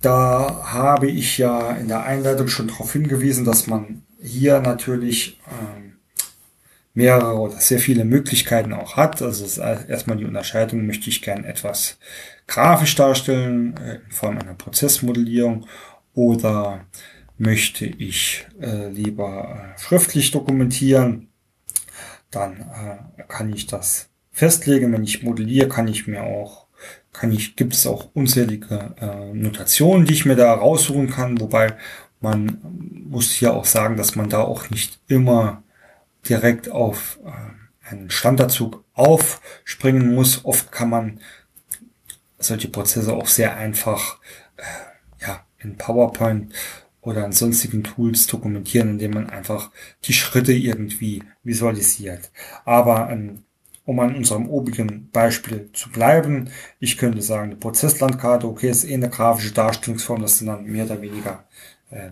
Da 0.00 0.64
habe 0.72 1.08
ich 1.08 1.38
ja 1.38 1.72
in 1.72 1.88
der 1.88 2.04
Einleitung 2.04 2.48
schon 2.48 2.68
darauf 2.68 2.92
hingewiesen, 2.92 3.44
dass 3.44 3.68
man 3.68 4.02
hier 4.20 4.60
natürlich 4.60 5.40
ähm, 5.48 5.94
mehrere 6.94 7.34
oder 7.38 7.60
sehr 7.60 7.78
viele 7.78 8.04
Möglichkeiten 8.04 8.72
auch 8.72 8.96
hat. 8.96 9.22
Also 9.22 9.44
erstmal 9.62 10.16
die 10.16 10.24
Unterscheidung, 10.24 10.86
möchte 10.86 11.08
ich 11.08 11.22
gern 11.22 11.44
etwas 11.44 11.98
grafisch 12.48 12.96
darstellen 12.96 13.76
äh, 13.76 14.00
in 14.04 14.10
Form 14.10 14.38
einer 14.38 14.54
Prozessmodellierung 14.54 15.66
oder 16.14 16.84
möchte 17.38 17.86
ich 17.86 18.46
äh, 18.60 18.88
lieber 18.88 19.74
äh, 19.76 19.80
schriftlich 19.80 20.32
dokumentieren 20.32 21.31
dann 22.32 22.60
äh, 22.60 23.22
kann 23.28 23.52
ich 23.52 23.66
das 23.66 24.08
festlegen. 24.32 24.92
Wenn 24.92 25.04
ich 25.04 25.22
modelliere, 25.22 25.68
kann 25.68 25.86
ich 25.86 26.06
mir 26.06 26.22
auch, 26.24 26.66
kann 27.12 27.30
ich, 27.32 27.56
gibt 27.56 27.74
es 27.74 27.86
auch 27.86 28.08
unzählige 28.14 28.94
äh, 29.00 29.32
Notationen, 29.32 30.06
die 30.06 30.14
ich 30.14 30.24
mir 30.24 30.36
da 30.36 30.52
raussuchen 30.52 31.10
kann, 31.10 31.40
wobei 31.40 31.74
man 32.20 32.58
muss 33.08 33.30
hier 33.30 33.52
auch 33.52 33.64
sagen, 33.64 33.96
dass 33.96 34.16
man 34.16 34.28
da 34.28 34.42
auch 34.42 34.70
nicht 34.70 35.00
immer 35.08 35.62
direkt 36.28 36.70
auf 36.70 37.18
äh, 37.24 37.90
einen 37.90 38.10
Standardzug 38.10 38.84
aufspringen 38.94 40.14
muss. 40.14 40.44
Oft 40.44 40.72
kann 40.72 40.90
man 40.90 41.20
solche 42.38 42.68
Prozesse 42.68 43.12
auch 43.12 43.26
sehr 43.26 43.56
einfach 43.56 44.18
äh, 44.56 45.26
ja, 45.26 45.44
in 45.58 45.76
PowerPoint 45.76 46.52
oder 47.02 47.24
an 47.24 47.32
sonstigen 47.32 47.84
Tools 47.84 48.26
dokumentieren, 48.26 48.90
indem 48.90 49.12
man 49.12 49.30
einfach 49.30 49.70
die 50.04 50.12
Schritte 50.12 50.52
irgendwie 50.52 51.22
visualisiert. 51.42 52.30
Aber 52.64 53.10
ähm, 53.10 53.42
um 53.84 53.98
an 53.98 54.14
unserem 54.14 54.48
obigen 54.48 55.10
Beispiel 55.10 55.68
zu 55.72 55.90
bleiben, 55.90 56.50
ich 56.78 56.96
könnte 56.96 57.20
sagen, 57.20 57.50
eine 57.50 57.56
Prozesslandkarte, 57.56 58.46
okay, 58.46 58.70
ist 58.70 58.84
eh 58.84 58.94
eine 58.94 59.10
grafische 59.10 59.52
Darstellungsform, 59.52 60.22
das 60.22 60.38
sind 60.38 60.46
dann 60.46 60.64
mehr 60.64 60.84
oder 60.84 61.02
weniger 61.02 61.44
äh, 61.90 62.10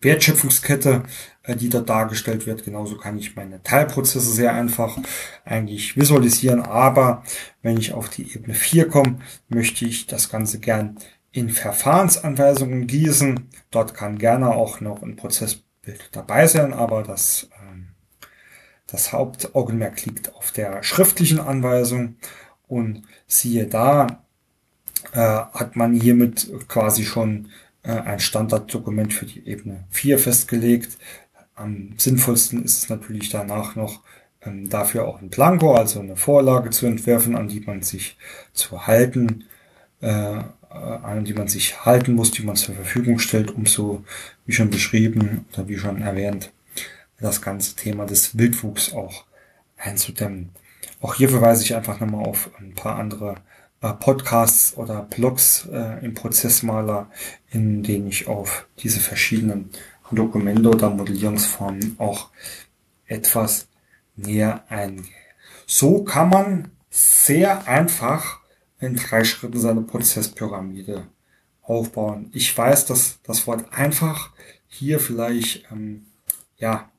Wertschöpfungskette, 0.00 1.02
äh, 1.42 1.56
die 1.56 1.68
dort 1.68 1.88
dargestellt 1.88 2.46
wird. 2.46 2.64
Genauso 2.64 2.96
kann 2.96 3.18
ich 3.18 3.34
meine 3.34 3.62
Teilprozesse 3.62 4.30
sehr 4.30 4.54
einfach 4.54 4.98
eigentlich 5.44 5.96
visualisieren. 5.96 6.60
Aber 6.60 7.24
wenn 7.62 7.78
ich 7.78 7.92
auf 7.92 8.08
die 8.08 8.34
Ebene 8.34 8.54
4 8.54 8.88
komme, 8.88 9.18
möchte 9.48 9.84
ich 9.84 10.06
das 10.06 10.28
Ganze 10.28 10.60
gern 10.60 10.98
in 11.32 11.48
Verfahrensanweisungen 11.50 12.86
gießen. 12.86 13.48
Dort 13.70 13.94
kann 13.94 14.18
gerne 14.18 14.50
auch 14.50 14.80
noch 14.80 15.02
ein 15.02 15.16
Prozessbild 15.16 16.10
dabei 16.12 16.46
sein, 16.46 16.74
aber 16.74 17.02
das, 17.02 17.48
ähm, 17.62 17.88
das 18.86 19.12
Hauptaugenmerk 19.12 20.04
liegt 20.04 20.34
auf 20.34 20.52
der 20.52 20.82
schriftlichen 20.82 21.40
Anweisung. 21.40 22.16
Und 22.68 23.02
siehe 23.26 23.66
da, 23.66 24.24
äh, 25.12 25.18
hat 25.18 25.76
man 25.76 25.94
hiermit 25.94 26.50
quasi 26.68 27.04
schon 27.04 27.48
äh, 27.82 27.92
ein 27.92 28.20
Standarddokument 28.20 29.12
für 29.12 29.26
die 29.26 29.46
Ebene 29.46 29.84
4 29.90 30.18
festgelegt. 30.18 30.98
Am 31.54 31.94
sinnvollsten 31.98 32.64
ist 32.64 32.84
es 32.84 32.88
natürlich 32.88 33.28
danach 33.30 33.76
noch 33.76 34.00
ähm, 34.42 34.68
dafür 34.68 35.06
auch 35.06 35.20
ein 35.20 35.30
Blanko, 35.30 35.74
also 35.74 36.00
eine 36.00 36.16
Vorlage 36.16 36.70
zu 36.70 36.86
entwerfen, 36.86 37.36
an 37.36 37.48
die 37.48 37.60
man 37.60 37.82
sich 37.82 38.16
zu 38.52 38.86
halten 38.86 39.44
äh, 40.00 40.42
an 40.72 41.24
die 41.24 41.34
man 41.34 41.48
sich 41.48 41.84
halten 41.84 42.14
muss, 42.14 42.30
die 42.30 42.42
man 42.42 42.56
zur 42.56 42.74
Verfügung 42.74 43.18
stellt, 43.18 43.50
um 43.50 43.66
so, 43.66 44.04
wie 44.46 44.52
schon 44.52 44.70
beschrieben 44.70 45.46
oder 45.52 45.68
wie 45.68 45.78
schon 45.78 46.02
erwähnt, 46.02 46.52
das 47.20 47.40
ganze 47.40 47.76
Thema 47.76 48.04
des 48.06 48.36
Wildwuchs 48.36 48.92
auch 48.92 49.24
einzudämmen. 49.76 50.50
Auch 51.00 51.14
hier 51.14 51.28
verweise 51.28 51.62
ich 51.62 51.74
einfach 51.74 52.00
nochmal 52.00 52.26
auf 52.26 52.50
ein 52.58 52.74
paar 52.74 52.98
andere 52.98 53.36
äh, 53.80 53.92
Podcasts 53.92 54.76
oder 54.76 55.02
Blogs 55.02 55.68
äh, 55.72 56.04
im 56.04 56.14
Prozessmaler, 56.14 57.10
in 57.50 57.82
denen 57.82 58.08
ich 58.08 58.28
auf 58.28 58.66
diese 58.78 59.00
verschiedenen 59.00 59.70
Dokumente 60.10 60.68
oder 60.68 60.90
Modellierungsformen 60.90 61.96
auch 61.98 62.28
etwas 63.06 63.66
näher 64.16 64.64
eingehe. 64.68 65.10
So 65.66 66.04
kann 66.04 66.28
man 66.28 66.70
sehr 66.90 67.66
einfach 67.66 68.41
in 68.82 68.96
drei 68.96 69.24
Schritten 69.24 69.58
seine 69.58 69.82
Prozesspyramide 69.82 71.06
aufbauen. 71.62 72.30
Ich 72.32 72.56
weiß, 72.56 72.86
dass 72.86 73.20
das 73.22 73.46
Wort 73.46 73.72
einfach 73.72 74.32
hier 74.66 74.98
vielleicht 74.98 75.70
ähm, 75.70 76.06
ja 76.56 76.90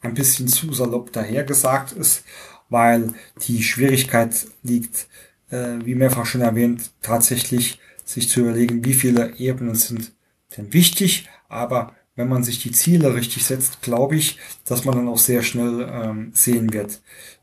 ein 0.00 0.14
bisschen 0.14 0.46
zu 0.46 0.72
salopp 0.72 1.12
dahergesagt 1.12 1.92
ist, 1.92 2.22
weil 2.68 3.14
die 3.46 3.62
Schwierigkeit 3.62 4.46
liegt 4.62 5.08
äh, 5.50 5.78
wie 5.84 5.96
mehrfach 5.96 6.24
schon 6.24 6.42
erwähnt, 6.42 6.92
tatsächlich 7.02 7.80
sich 8.04 8.28
zu 8.28 8.40
überlegen, 8.40 8.84
wie 8.84 8.94
viele 8.94 9.36
Ebenen 9.38 9.74
sind 9.74 10.12
denn 10.56 10.72
wichtig. 10.72 11.28
Aber 11.48 11.94
wenn 12.14 12.28
man 12.28 12.44
sich 12.44 12.62
die 12.62 12.72
Ziele 12.72 13.14
richtig 13.14 13.44
setzt, 13.44 13.82
glaube 13.82 14.14
ich, 14.14 14.38
dass 14.64 14.84
man 14.84 14.94
dann 14.94 15.08
auch 15.08 15.18
sehr 15.18 15.42
schnell 15.42 15.88
ähm, 15.90 16.30
sehen 16.32 16.72
wird, 16.72 17.00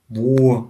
wo 0.08 0.70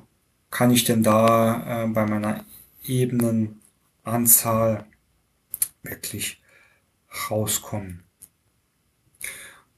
kann 0.50 0.72
ich 0.72 0.86
denn 0.86 1.04
da 1.04 1.84
äh, 1.84 1.88
bei 1.88 2.06
meiner 2.08 2.46
Ebenenanzahl 2.88 4.86
wirklich 5.84 6.42
rauskommen. 7.30 8.04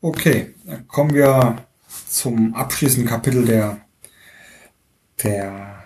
Okay, 0.02 0.54
dann 0.66 0.88
kommen 0.88 1.14
wir 1.14 1.68
zum 2.08 2.54
abschließenden 2.54 3.10
Kapitel 3.10 3.46
der, 3.46 3.82
der, 5.24 5.84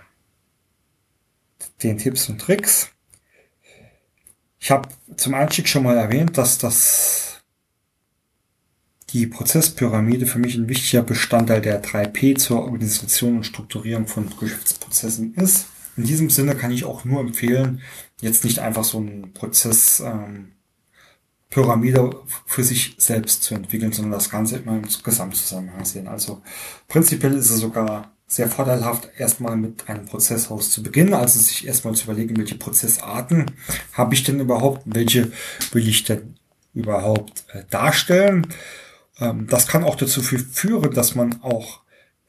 den 1.81 1.97
Tipps 1.97 2.29
und 2.29 2.39
Tricks. 2.39 2.89
Ich 4.59 4.69
habe 4.69 4.89
zum 5.17 5.33
Einstieg 5.33 5.67
schon 5.67 5.83
mal 5.83 5.97
erwähnt, 5.97 6.37
dass 6.37 6.57
das 6.57 7.41
die 9.09 9.27
Prozesspyramide 9.27 10.25
für 10.25 10.39
mich 10.39 10.55
ein 10.55 10.69
wichtiger 10.69 11.03
Bestandteil 11.03 11.61
der 11.61 11.83
3P 11.83 12.37
zur 12.37 12.63
Organisation 12.63 13.37
und 13.37 13.45
Strukturierung 13.45 14.07
von 14.07 14.29
Geschäftsprozessen 14.39 15.33
ist. 15.35 15.67
In 16.01 16.07
diesem 16.07 16.31
Sinne 16.31 16.55
kann 16.55 16.71
ich 16.71 16.83
auch 16.83 17.05
nur 17.05 17.19
empfehlen, 17.19 17.79
jetzt 18.21 18.43
nicht 18.43 18.57
einfach 18.57 18.83
so 18.83 18.97
einen 18.97 19.33
Prozess 19.33 19.99
ähm, 19.99 20.53
Pyramide 21.51 22.09
für 22.47 22.63
sich 22.63 22.95
selbst 22.97 23.43
zu 23.43 23.53
entwickeln, 23.53 23.91
sondern 23.91 24.13
das 24.13 24.31
Ganze 24.31 24.57
immer 24.57 24.77
im 24.77 24.87
Gesamtzusammenhang 25.03 25.85
sehen. 25.85 26.07
Also 26.07 26.41
prinzipiell 26.87 27.33
ist 27.33 27.51
es 27.51 27.59
sogar 27.59 28.15
sehr 28.25 28.49
vorteilhaft, 28.49 29.11
erstmal 29.15 29.55
mit 29.57 29.87
einem 29.87 30.05
Prozesshaus 30.05 30.71
zu 30.71 30.81
beginnen, 30.81 31.13
also 31.13 31.37
sich 31.37 31.67
erstmal 31.67 31.93
zu 31.93 32.05
überlegen, 32.05 32.35
welche 32.35 32.55
Prozessarten 32.55 33.51
habe 33.93 34.15
ich 34.15 34.23
denn 34.23 34.39
überhaupt, 34.39 34.81
welche 34.85 35.31
will 35.71 35.87
ich 35.87 36.03
denn 36.03 36.35
überhaupt 36.73 37.43
äh, 37.53 37.63
darstellen. 37.69 38.47
Ähm, 39.19 39.45
das 39.45 39.67
kann 39.67 39.83
auch 39.83 39.97
dazu 39.97 40.23
führen, 40.23 40.95
dass 40.95 41.13
man 41.13 41.43
auch 41.43 41.80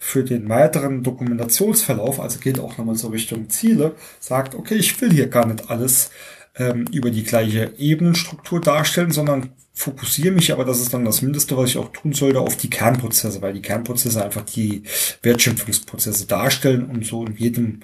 für 0.04 0.24
den 0.24 0.48
weiteren 0.48 1.04
Dokumentationsverlauf, 1.04 2.18
also 2.18 2.40
geht 2.40 2.58
auch 2.58 2.76
nochmal 2.76 2.96
so 2.96 3.06
Richtung 3.06 3.48
Ziele, 3.48 3.94
sagt, 4.18 4.56
okay, 4.56 4.74
ich 4.74 5.00
will 5.00 5.12
hier 5.12 5.28
gar 5.28 5.46
nicht 5.46 5.70
alles 5.70 6.10
ähm, 6.56 6.86
über 6.90 7.12
die 7.12 7.22
gleiche 7.22 7.72
Ebenenstruktur 7.78 8.60
darstellen, 8.60 9.12
sondern 9.12 9.52
fokussiere 9.72 10.34
mich, 10.34 10.52
aber 10.52 10.64
das 10.64 10.80
ist 10.80 10.92
dann 10.92 11.04
das 11.04 11.22
Mindeste, 11.22 11.56
was 11.56 11.70
ich 11.70 11.78
auch 11.78 11.92
tun 11.92 12.14
sollte, 12.14 12.40
auf 12.40 12.56
die 12.56 12.68
Kernprozesse, 12.68 13.40
weil 13.42 13.52
die 13.52 13.62
Kernprozesse 13.62 14.24
einfach 14.24 14.42
die 14.42 14.82
Wertschöpfungsprozesse 15.22 16.26
darstellen 16.26 16.86
und 16.86 17.06
so 17.06 17.24
in 17.24 17.36
jedem, 17.36 17.80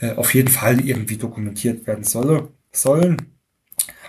äh, 0.00 0.14
auf 0.14 0.34
jeden 0.34 0.50
Fall 0.50 0.80
irgendwie 0.80 1.16
dokumentiert 1.16 1.86
werden 1.86 2.02
solle, 2.02 2.48
sollen. 2.72 3.18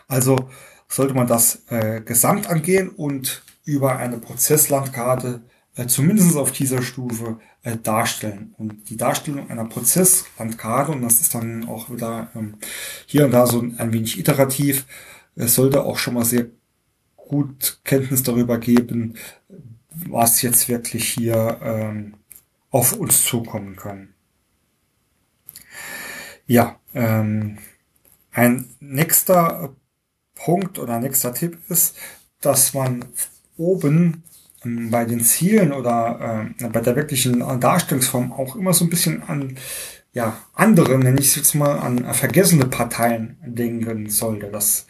Also 0.08 0.50
sollte 0.88 1.13
man 1.13 1.28
das 1.28 1.62
äh, 1.69 2.02
gesamt 2.02 2.50
angehen 2.50 2.89
und 2.89 3.43
über 3.63 3.97
eine 3.97 4.17
Prozesslandkarte 4.17 5.43
äh, 5.78 5.86
zumindest 5.86 6.36
auf 6.36 6.52
dieser 6.52 6.82
Stufe 6.82 7.40
äh, 7.62 7.78
darstellen. 7.78 8.54
Und 8.58 8.90
die 8.90 8.98
Darstellung 8.98 9.50
einer 9.50 9.66
Prozesslandkarte, 9.66 10.92
und 10.92 11.04
das 11.04 11.22
ist 11.22 11.36
dann 11.36 11.68
auch 11.68 11.90
wieder 11.90 12.32
ähm, 12.36 12.56
hier 13.06 13.26
und 13.26 13.32
da 13.32 13.46
so 13.46 13.62
ein 13.62 13.94
wenig 13.94 14.20
iterativ, 14.20 14.86
äh, 15.36 15.48
sollte 15.48 15.84
auch 15.84 15.98
schon 15.98 16.16
mal 16.16 16.26
sehr 16.26 16.48
gut 17.16 17.80
Kenntnis 17.84 18.24
darüber 18.24 18.58
geben, 18.58 19.16
was 19.90 20.42
jetzt 20.42 20.68
wirklich 20.68 21.10
hier 21.10 21.60
ähm, 21.62 22.16
auf 22.72 22.94
uns 22.94 23.24
zukommen 23.24 23.76
kann. 23.76 24.13
Ja, 26.48 26.80
ähm, 26.94 27.58
ein 28.32 28.70
nächster 28.80 29.76
Punkt 30.34 30.80
oder 30.80 31.00
nächster 31.00 31.34
Tipp 31.34 31.58
ist, 31.70 31.98
dass 32.42 32.74
man 32.74 33.06
oben 33.58 34.24
bei 34.91 35.06
den 35.06 35.21
Zielen 35.21 35.71
oder 35.71 36.47
äh, 36.60 36.67
bei 36.67 36.82
der 36.82 36.95
wirklichen 36.95 37.39
Darstellungsform 37.60 38.32
auch 38.32 38.56
immer 38.56 38.73
so 38.73 38.86
ein 38.86 38.89
bisschen 38.89 39.23
an 39.23 39.58
ja, 40.13 40.36
andere, 40.53 40.97
nenne 40.97 41.19
ich 41.19 41.27
es 41.27 41.36
jetzt 41.36 41.53
mal, 41.53 41.77
an 41.77 42.12
vergessene 42.13 42.65
Parteien 42.65 43.38
denken 43.45 44.10
sollte. 44.10 44.47
Das 44.47 44.88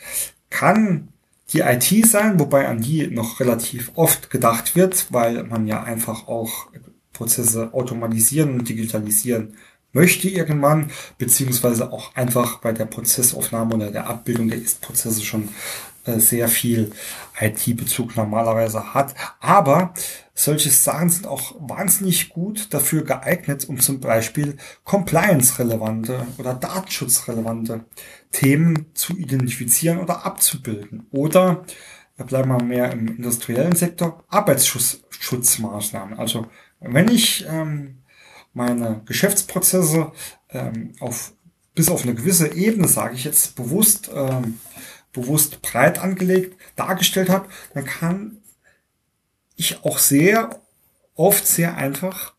kann 0.49 1.09
die 1.51 1.59
IT 1.59 2.07
sein, 2.07 2.39
wobei 2.39 2.67
an 2.67 2.81
die 2.81 3.07
noch 3.07 3.41
relativ 3.41 3.91
oft 3.95 4.29
gedacht 4.29 4.75
wird, 4.75 5.07
weil 5.11 5.43
man 5.43 5.67
ja 5.67 5.83
einfach 5.83 6.27
auch 6.27 6.67
Prozesse 7.11 7.73
automatisieren 7.73 8.53
und 8.53 8.69
digitalisieren 8.69 9.55
möchte 9.93 10.29
irgendwann, 10.29 10.91
beziehungsweise 11.17 11.91
auch 11.91 12.15
einfach 12.15 12.59
bei 12.59 12.71
der 12.71 12.85
Prozessaufnahme 12.85 13.75
oder 13.75 13.91
der 13.91 14.07
Abbildung 14.07 14.47
der 14.47 14.61
Ist-Prozesse 14.61 15.23
schon 15.23 15.49
sehr 16.15 16.47
viel 16.47 16.91
IT-Bezug 17.39 18.15
normalerweise 18.15 18.93
hat. 18.93 19.13
Aber 19.39 19.93
solche 20.33 20.69
Sachen 20.69 21.09
sind 21.09 21.27
auch 21.27 21.55
wahnsinnig 21.59 22.29
gut 22.29 22.73
dafür 22.73 23.03
geeignet, 23.03 23.67
um 23.67 23.79
zum 23.79 23.99
Beispiel 23.99 24.57
compliance-relevante 24.83 26.25
oder 26.37 26.53
datenschutzrelevante 26.53 27.85
Themen 28.31 28.87
zu 28.93 29.17
identifizieren 29.17 29.99
oder 29.99 30.25
abzubilden. 30.25 31.07
Oder 31.11 31.63
da 32.17 32.23
bleiben 32.23 32.49
wir 32.49 32.63
mehr 32.63 32.91
im 32.91 33.07
industriellen 33.07 33.75
Sektor, 33.75 34.23
Arbeitsschutzmaßnahmen. 34.27 36.17
Also 36.17 36.47
wenn 36.79 37.09
ich 37.09 37.45
ähm, 37.47 37.99
meine 38.53 39.01
Geschäftsprozesse 39.05 40.11
ähm, 40.49 40.93
auf 40.99 41.33
bis 41.77 41.89
auf 41.89 42.03
eine 42.03 42.15
gewisse 42.15 42.53
Ebene, 42.53 42.87
sage 42.87 43.13
ich 43.13 43.23
jetzt 43.23 43.55
bewusst, 43.55 44.09
ähm, 44.13 44.59
bewusst 45.21 45.61
breit 45.61 45.99
angelegt 45.99 46.55
dargestellt 46.75 47.29
habe, 47.29 47.49
dann 47.73 47.85
kann 47.85 48.37
ich 49.55 49.83
auch 49.83 49.97
sehr 49.97 50.61
oft 51.15 51.45
sehr 51.45 51.75
einfach 51.75 52.33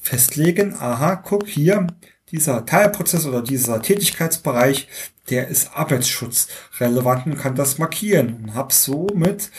festlegen, 0.00 0.74
aha, 0.74 1.16
guck 1.16 1.46
hier, 1.46 1.86
dieser 2.30 2.64
Teilprozess 2.64 3.26
oder 3.26 3.42
dieser 3.42 3.82
Tätigkeitsbereich, 3.82 4.88
der 5.30 5.48
ist 5.48 5.76
arbeitsschutzrelevant 5.76 7.26
und 7.26 7.38
kann 7.38 7.54
das 7.54 7.78
markieren 7.78 8.44
und 8.44 8.54
habe 8.54 8.72
somit 8.72 9.50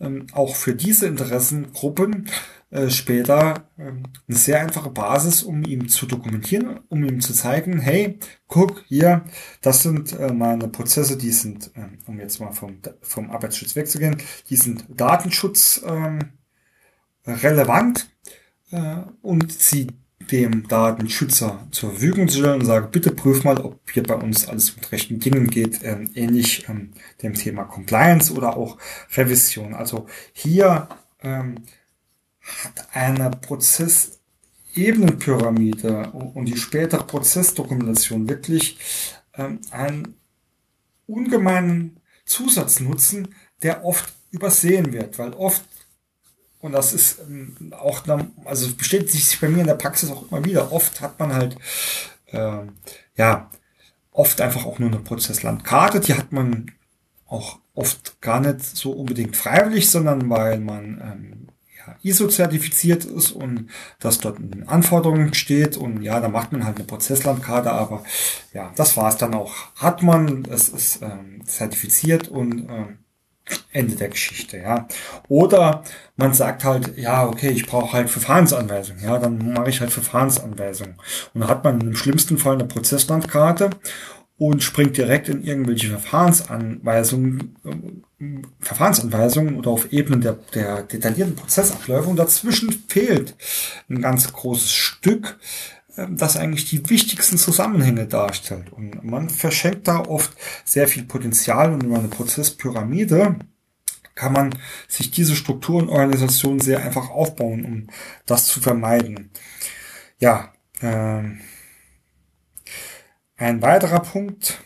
ähm, 0.00 0.26
auch 0.32 0.56
für 0.56 0.74
diese 0.74 1.06
Interessengruppen 1.06 2.30
später 2.88 3.68
ähm, 3.78 4.04
eine 4.28 4.36
sehr 4.36 4.60
einfache 4.60 4.90
Basis, 4.90 5.42
um 5.42 5.64
ihm 5.64 5.88
zu 5.88 6.06
dokumentieren, 6.06 6.80
um 6.88 7.04
ihm 7.04 7.20
zu 7.20 7.32
zeigen, 7.32 7.80
hey, 7.80 8.18
guck 8.46 8.84
hier, 8.86 9.24
das 9.60 9.82
sind 9.82 10.12
äh, 10.12 10.32
meine 10.32 10.68
Prozesse, 10.68 11.18
die 11.18 11.32
sind, 11.32 11.72
ähm, 11.74 11.98
um 12.06 12.20
jetzt 12.20 12.38
mal 12.38 12.52
vom, 12.52 12.78
vom 13.02 13.30
Arbeitsschutz 13.30 13.74
wegzugehen, 13.74 14.18
die 14.48 14.56
sind 14.56 14.84
Datenschutz 14.88 15.82
ähm, 15.84 16.20
relevant 17.26 18.08
äh, 18.70 18.98
und 19.20 19.52
sie 19.52 19.88
dem 20.30 20.68
Datenschützer 20.68 21.66
zur 21.72 21.90
Verfügung 21.90 22.28
zu 22.28 22.38
stellen 22.38 22.60
und 22.60 22.66
sage, 22.66 22.86
bitte 22.86 23.10
prüf 23.10 23.42
mal, 23.42 23.58
ob 23.58 23.90
hier 23.90 24.04
bei 24.04 24.14
uns 24.14 24.46
alles 24.48 24.76
mit 24.76 24.92
rechten 24.92 25.18
Dingen 25.18 25.48
geht, 25.48 25.80
ähm, 25.82 26.10
ähnlich 26.14 26.66
dem 27.20 27.34
Thema 27.34 27.64
Compliance 27.64 28.32
oder 28.32 28.56
auch 28.56 28.78
Revision. 29.16 29.74
Also 29.74 30.06
hier 30.32 30.88
hat 32.64 32.88
eine 32.92 33.30
Prozessebenenpyramide 33.30 36.10
und 36.10 36.46
die 36.46 36.56
spätere 36.56 37.04
Prozessdokumentation 37.04 38.28
wirklich 38.28 38.78
ähm, 39.34 39.60
einen 39.70 40.16
ungemeinen 41.06 42.00
Zusatznutzen, 42.24 43.34
der 43.62 43.84
oft 43.84 44.12
übersehen 44.30 44.92
wird, 44.92 45.18
weil 45.18 45.32
oft 45.32 45.62
und 46.60 46.72
das 46.72 46.92
ist 46.92 47.20
ähm, 47.20 47.72
auch, 47.78 48.02
also 48.44 48.74
bestätigt 48.74 49.12
sich 49.12 49.40
bei 49.40 49.48
mir 49.48 49.60
in 49.60 49.66
der 49.66 49.74
Praxis 49.74 50.10
auch 50.10 50.30
immer 50.30 50.44
wieder. 50.44 50.72
Oft 50.72 51.00
hat 51.00 51.18
man 51.18 51.32
halt, 51.32 51.56
ähm, 52.28 52.74
ja, 53.16 53.50
oft 54.10 54.40
einfach 54.40 54.66
auch 54.66 54.78
nur 54.78 54.90
eine 54.90 55.00
Prozesslandkarte. 55.00 56.00
Die 56.00 56.14
hat 56.14 56.32
man 56.32 56.70
auch 57.26 57.60
oft 57.74 58.20
gar 58.20 58.40
nicht 58.40 58.60
so 58.60 58.92
unbedingt 58.92 59.36
freiwillig, 59.36 59.90
sondern 59.90 60.28
weil 60.28 60.60
man 60.60 61.00
ähm, 61.02 61.39
ISO-zertifiziert 62.02 63.04
ist 63.04 63.32
und 63.32 63.68
das 63.98 64.18
dort 64.18 64.38
in 64.38 64.50
den 64.50 64.68
Anforderungen 64.68 65.34
steht. 65.34 65.76
Und 65.76 66.02
ja, 66.02 66.20
da 66.20 66.28
macht 66.28 66.52
man 66.52 66.64
halt 66.64 66.76
eine 66.76 66.86
Prozesslandkarte, 66.86 67.72
aber 67.72 68.02
ja, 68.52 68.72
das 68.76 68.96
war 68.96 69.08
es 69.08 69.16
dann 69.16 69.34
auch. 69.34 69.54
Hat 69.76 70.02
man, 70.02 70.44
es 70.50 70.68
ist 70.68 71.02
ähm, 71.02 71.42
zertifiziert 71.44 72.28
und 72.28 72.68
ähm, 72.68 72.98
Ende 73.72 73.96
der 73.96 74.08
Geschichte, 74.08 74.58
ja. 74.58 74.86
Oder 75.28 75.82
man 76.16 76.32
sagt 76.32 76.64
halt, 76.64 76.96
ja, 76.96 77.26
okay, 77.26 77.50
ich 77.50 77.66
brauche 77.66 77.92
halt 77.92 78.10
Verfahrensanweisungen, 78.10 79.02
ja, 79.02 79.18
dann 79.18 79.52
mache 79.52 79.70
ich 79.70 79.80
halt 79.80 79.90
Verfahrensanweisungen. 79.90 80.96
Und 81.34 81.40
dann 81.40 81.50
hat 81.50 81.64
man 81.64 81.80
im 81.80 81.96
schlimmsten 81.96 82.38
Fall 82.38 82.54
eine 82.54 82.66
Prozesslandkarte 82.66 83.70
und 84.38 84.62
springt 84.62 84.96
direkt 84.96 85.28
in 85.28 85.42
irgendwelche 85.42 85.88
Verfahrensanweisungen, 85.88 87.56
Verfahrensanweisungen 88.60 89.56
oder 89.56 89.70
auf 89.70 89.92
Ebenen 89.92 90.20
der, 90.20 90.34
der 90.54 90.82
detaillierten 90.82 91.36
Prozessabläufe 91.36 92.08
und 92.10 92.16
dazwischen 92.16 92.70
fehlt 92.88 93.34
ein 93.88 94.02
ganz 94.02 94.30
großes 94.30 94.72
Stück, 94.72 95.38
ähm, 95.96 96.16
das 96.18 96.36
eigentlich 96.36 96.68
die 96.68 96.88
wichtigsten 96.90 97.38
Zusammenhänge 97.38 98.06
darstellt. 98.06 98.72
Und 98.72 99.02
man 99.04 99.30
verschenkt 99.30 99.88
da 99.88 100.00
oft 100.00 100.32
sehr 100.64 100.86
viel 100.86 101.04
Potenzial 101.04 101.72
und 101.72 101.82
über 101.82 101.98
eine 101.98 102.08
Prozesspyramide 102.08 103.36
kann 104.14 104.32
man 104.34 104.54
sich 104.86 105.10
diese 105.10 105.34
Struktur 105.34 105.80
und 105.80 105.88
Organisation 105.88 106.60
sehr 106.60 106.82
einfach 106.82 107.08
aufbauen, 107.08 107.64
um 107.64 107.86
das 108.26 108.48
zu 108.48 108.60
vermeiden. 108.60 109.30
Ja, 110.18 110.52
äh, 110.82 111.22
ein 113.38 113.62
weiterer 113.62 114.00
Punkt, 114.00 114.62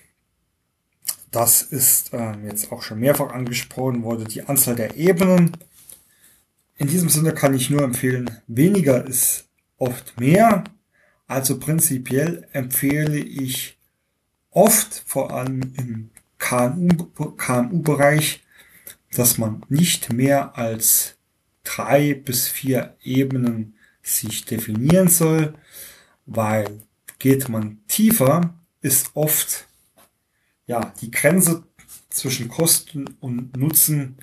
das 1.35 1.63
ist 1.63 2.13
äh, 2.13 2.35
jetzt 2.47 2.71
auch 2.71 2.83
schon 2.83 3.01
mehrfach 3.01 3.33
angesprochen 3.33 4.05
wurde, 4.05 4.25
die 4.25 4.43
Anzahl 4.43 4.77
der 4.77 4.97
Ebenen. 4.97 5.57
In 6.77 6.89
diesem 6.89 7.09
Sinne 7.09 7.33
kann 7.33 7.55
ich 7.55 7.71
nur 7.71 7.83
empfehlen, 7.83 8.31
weniger 8.47 9.07
ist 9.07 9.49
oft 9.77 10.21
mehr. 10.21 10.65
Also 11.27 11.59
prinzipiell 11.59 12.47
empfehle 12.53 13.19
ich 13.19 13.79
oft, 14.51 15.03
vor 15.07 15.33
allem 15.33 15.73
im 15.77 16.11
KMU-Bereich, 16.39 18.45
dass 19.13 19.39
man 19.39 19.65
nicht 19.69 20.13
mehr 20.13 20.57
als 20.57 21.17
drei 21.65 22.15
bis 22.15 22.47
vier 22.49 22.97
Ebenen 23.03 23.75
sich 24.03 24.45
definieren 24.45 25.09
soll, 25.09 25.55
weil 26.27 26.83
geht 27.19 27.49
man 27.49 27.81
tiefer, 27.89 28.55
ist 28.83 29.11
oft 29.15 29.67
ja 30.67 30.93
die 31.01 31.11
Grenze 31.11 31.65
zwischen 32.09 32.49
Kosten 32.49 33.17
und 33.21 33.57
Nutzen 33.57 34.17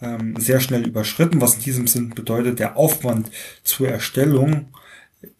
ähm, 0.00 0.36
sehr 0.38 0.60
schnell 0.60 0.86
überschritten, 0.86 1.40
was 1.40 1.56
in 1.56 1.62
diesem 1.62 1.86
Sinn 1.86 2.10
bedeutet, 2.10 2.58
der 2.58 2.76
Aufwand 2.76 3.30
zur 3.62 3.88
Erstellung 3.88 4.68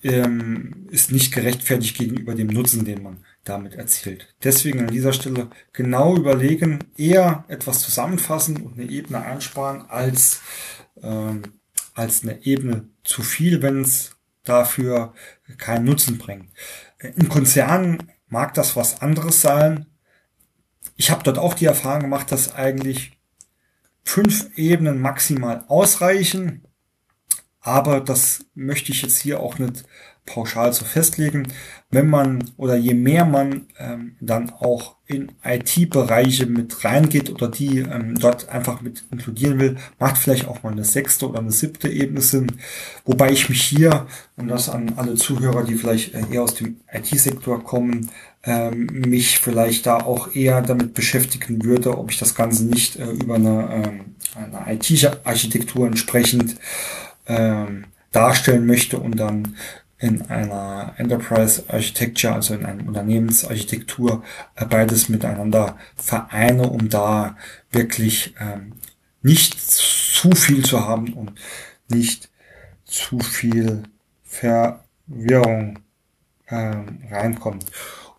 ähm, 0.03 0.87
ist 0.91 1.13
nicht 1.13 1.33
gerechtfertigt 1.33 1.97
gegenüber 1.97 2.35
dem 2.35 2.49
Nutzen, 2.49 2.85
den 2.85 3.03
man 3.03 3.25
damit 3.45 3.75
erzielt. 3.75 4.35
Deswegen 4.43 4.81
an 4.81 4.89
dieser 4.89 5.13
Stelle 5.13 5.51
genau 5.73 6.17
überlegen, 6.17 6.79
eher 6.97 7.45
etwas 7.49 7.81
zusammenfassen 7.81 8.63
und 8.63 8.79
eine 8.79 8.91
Ebene 8.91 9.23
einsparen, 9.23 9.83
als, 9.89 10.41
ähm, 11.03 11.43
als 11.95 12.23
eine 12.23 12.45
Ebene 12.45 12.89
zu 13.05 13.23
viel, 13.23 13.63
wenn 13.63 13.83
es 13.83 14.17
dafür 14.45 15.15
keinen 15.59 15.85
Nutzen 15.85 16.19
bringt. 16.19 16.49
In 16.99 17.29
Konzernen 17.29 18.11
mag 18.29 18.55
das 18.55 18.77
was 18.77 19.01
anderes 19.01 19.41
sein. 19.41 19.87
Ich 20.97 21.11
habe 21.11 21.23
dort 21.23 21.39
auch 21.39 21.55
die 21.55 21.67
Erfahrung 21.67 22.03
gemacht, 22.03 22.33
dass 22.33 22.55
eigentlich 22.55 23.13
fünf 24.03 24.57
Ebenen 24.57 25.01
maximal 25.01 25.65
ausreichen. 25.69 26.63
Aber 27.61 28.01
das 28.01 28.47
möchte 28.55 28.93
ich 28.93 29.03
jetzt 29.03 29.21
hier 29.21 29.41
auch 29.41 29.59
nicht 29.59 29.85
pauschal 30.27 30.73
so 30.73 30.85
festlegen. 30.85 31.49
Wenn 31.91 32.09
man 32.09 32.51
oder 32.57 32.77
je 32.77 32.95
mehr 32.95 33.25
man 33.25 33.67
ähm, 33.79 34.17
dann 34.21 34.51
auch 34.51 34.97
in 35.07 35.33
IT-Bereiche 35.45 36.47
mit 36.47 36.85
reingeht 36.85 37.31
oder 37.31 37.49
die 37.49 37.79
ähm, 37.79 38.17
dort 38.19 38.49
einfach 38.49 38.81
mit 38.81 39.05
inkludieren 39.11 39.59
will, 39.61 39.77
macht 39.99 40.19
vielleicht 40.19 40.49
auch 40.49 40.63
mal 40.63 40.73
eine 40.73 40.85
sechste 40.85 41.29
oder 41.29 41.39
eine 41.39 41.53
siebte 41.53 41.89
Ebene 41.89 42.21
Sinn. 42.21 42.49
Wobei 43.05 43.31
ich 43.31 43.49
mich 43.49 43.63
hier, 43.63 44.07
und 44.37 44.49
das 44.49 44.69
an 44.69 44.95
alle 44.97 45.15
Zuhörer, 45.15 45.63
die 45.63 45.77
vielleicht 45.77 46.15
äh, 46.15 46.25
eher 46.31 46.43
aus 46.43 46.55
dem 46.55 46.81
IT-Sektor 46.93 47.63
kommen, 47.63 48.11
ähm, 48.47 48.87
mich 48.87 49.41
vielleicht 49.41 49.87
da 49.87 49.99
auch 49.99 50.35
eher 50.35 50.63
damit 50.63 50.95
beschäftigen 50.95 51.65
würde, 51.65 51.99
ob 51.99 52.11
ich 52.11 52.19
das 52.19 52.35
Ganze 52.35 52.65
nicht 52.65 52.97
äh, 52.97 53.11
über 53.11 53.35
eine, 53.35 53.85
ähm, 53.85 54.15
eine 54.35 54.73
IT-Architektur 54.75 55.87
entsprechend 55.87 56.57
ähm, 57.27 57.87
darstellen 58.13 58.67
möchte 58.67 58.99
und 58.99 59.17
dann 59.17 59.57
in 59.99 60.23
einer 60.23 60.95
Enterprise 60.99 61.65
Architecture, 61.69 62.35
also 62.35 62.55
in 62.55 62.65
einer 62.65 62.87
Unternehmensarchitektur, 62.87 64.23
äh, 64.55 64.65
beides 64.65 65.09
miteinander 65.09 65.77
vereine, 65.97 66.69
um 66.69 66.89
da 66.89 67.37
wirklich 67.73 68.35
ähm, 68.39 68.75
nicht 69.23 69.61
zu 69.61 70.31
viel 70.33 70.65
zu 70.65 70.87
haben 70.87 71.15
und 71.15 71.33
nicht 71.89 72.31
zu 72.85 73.19
viel 73.19 73.83
Verwirrung 74.23 75.81
ähm, 76.49 77.03
reinkommt. 77.11 77.67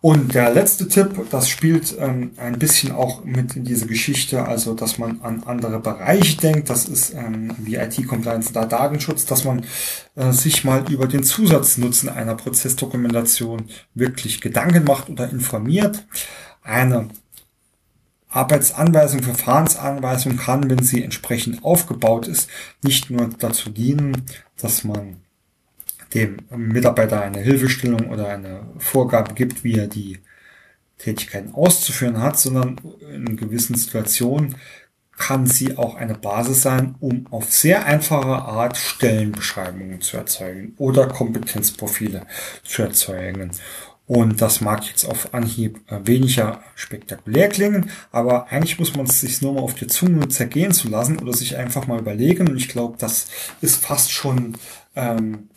Und 0.00 0.34
der 0.34 0.50
letzte 0.50 0.86
Tipp, 0.86 1.28
das 1.30 1.48
spielt 1.48 1.96
ähm, 1.98 2.30
ein 2.36 2.56
bisschen 2.56 2.92
auch 2.92 3.24
mit 3.24 3.56
in 3.56 3.64
diese 3.64 3.86
Geschichte, 3.86 4.44
also 4.44 4.74
dass 4.74 4.96
man 4.98 5.20
an 5.22 5.42
andere 5.44 5.80
Bereiche 5.80 6.36
denkt, 6.36 6.70
das 6.70 6.84
ist 6.84 7.14
ähm, 7.14 7.52
wie 7.58 7.74
IT-Compliance 7.76 8.50
oder 8.50 8.66
Datenschutz, 8.66 9.26
dass 9.26 9.44
man 9.44 9.64
äh, 10.14 10.30
sich 10.30 10.62
mal 10.62 10.84
über 10.88 11.08
den 11.08 11.24
Zusatznutzen 11.24 12.08
einer 12.08 12.36
Prozessdokumentation 12.36 13.64
wirklich 13.94 14.40
Gedanken 14.40 14.84
macht 14.84 15.10
oder 15.10 15.28
informiert. 15.30 16.06
Eine 16.62 17.08
Arbeitsanweisung, 18.28 19.24
Verfahrensanweisung 19.24 20.36
kann, 20.36 20.70
wenn 20.70 20.82
sie 20.82 21.02
entsprechend 21.02 21.64
aufgebaut 21.64 22.28
ist, 22.28 22.48
nicht 22.84 23.10
nur 23.10 23.30
dazu 23.36 23.70
dienen, 23.70 24.26
dass 24.60 24.84
man 24.84 25.16
dem 26.14 26.38
Mitarbeiter 26.50 27.20
eine 27.20 27.40
Hilfestellung 27.40 28.10
oder 28.10 28.28
eine 28.28 28.62
Vorgabe 28.78 29.34
gibt, 29.34 29.64
wie 29.64 29.78
er 29.78 29.86
die 29.86 30.18
Tätigkeiten 30.98 31.54
auszuführen 31.54 32.20
hat, 32.20 32.38
sondern 32.38 32.80
in 33.12 33.36
gewissen 33.36 33.76
Situationen 33.76 34.56
kann 35.16 35.46
sie 35.46 35.76
auch 35.76 35.96
eine 35.96 36.14
Basis 36.14 36.62
sein, 36.62 36.94
um 37.00 37.26
auf 37.30 37.52
sehr 37.52 37.86
einfache 37.86 38.28
Art 38.28 38.76
Stellenbeschreibungen 38.76 40.00
zu 40.00 40.16
erzeugen 40.16 40.74
oder 40.78 41.08
Kompetenzprofile 41.08 42.24
zu 42.62 42.82
erzeugen. 42.82 43.50
Und 44.06 44.40
das 44.40 44.62
mag 44.62 44.86
jetzt 44.86 45.04
auf 45.04 45.34
Anhieb 45.34 45.80
äh, 45.88 46.00
weniger 46.06 46.62
spektakulär 46.74 47.50
klingen, 47.50 47.90
aber 48.10 48.46
eigentlich 48.48 48.78
muss 48.78 48.96
man 48.96 49.04
es 49.04 49.20
sich 49.20 49.42
nur 49.42 49.52
mal 49.52 49.60
auf 49.60 49.74
die 49.74 49.86
Zunge 49.86 50.28
zergehen 50.28 50.72
zu 50.72 50.88
lassen 50.88 51.18
oder 51.18 51.34
sich 51.34 51.58
einfach 51.58 51.86
mal 51.86 51.98
überlegen. 51.98 52.48
Und 52.48 52.56
ich 52.56 52.70
glaube, 52.70 52.96
das 52.98 53.26
ist 53.60 53.84
fast 53.84 54.10
schon 54.10 54.56
ähm, 54.96 55.50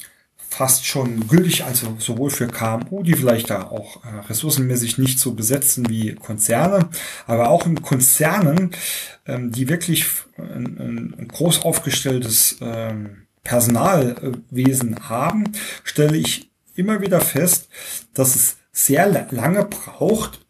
fast 0.52 0.86
schon 0.86 1.28
gültig, 1.30 1.64
also 1.64 1.96
sowohl 1.98 2.30
für 2.30 2.48
KMU, 2.48 3.04
die 3.04 3.14
vielleicht 3.14 3.50
da 3.50 3.64
auch 3.64 4.04
äh, 4.04 4.20
ressourcenmäßig 4.28 4.98
nicht 4.98 5.18
so 5.18 5.34
besetzen 5.34 5.90
wie 5.90 6.14
Konzerne, 6.14 6.90
aber 7.26 7.50
auch 7.50 7.66
in 7.66 7.82
Konzernen, 7.82 8.72
ähm, 9.26 9.52
die 9.52 9.70
wirklich 9.70 10.06
ein, 10.38 11.16
ein 11.18 11.28
groß 11.30 11.64
aufgestelltes 11.64 12.58
ähm, 12.62 13.28
Personalwesen 13.44 15.10
haben, 15.10 15.46
stelle 15.86 16.18
ich 16.18 16.52
immer 16.76 17.02
wieder 17.02 17.22
fest, 17.22 17.70
dass 18.14 18.36
es 18.36 18.58
sehr 18.74 19.08
lange 19.32 19.64
braucht, 19.66 20.46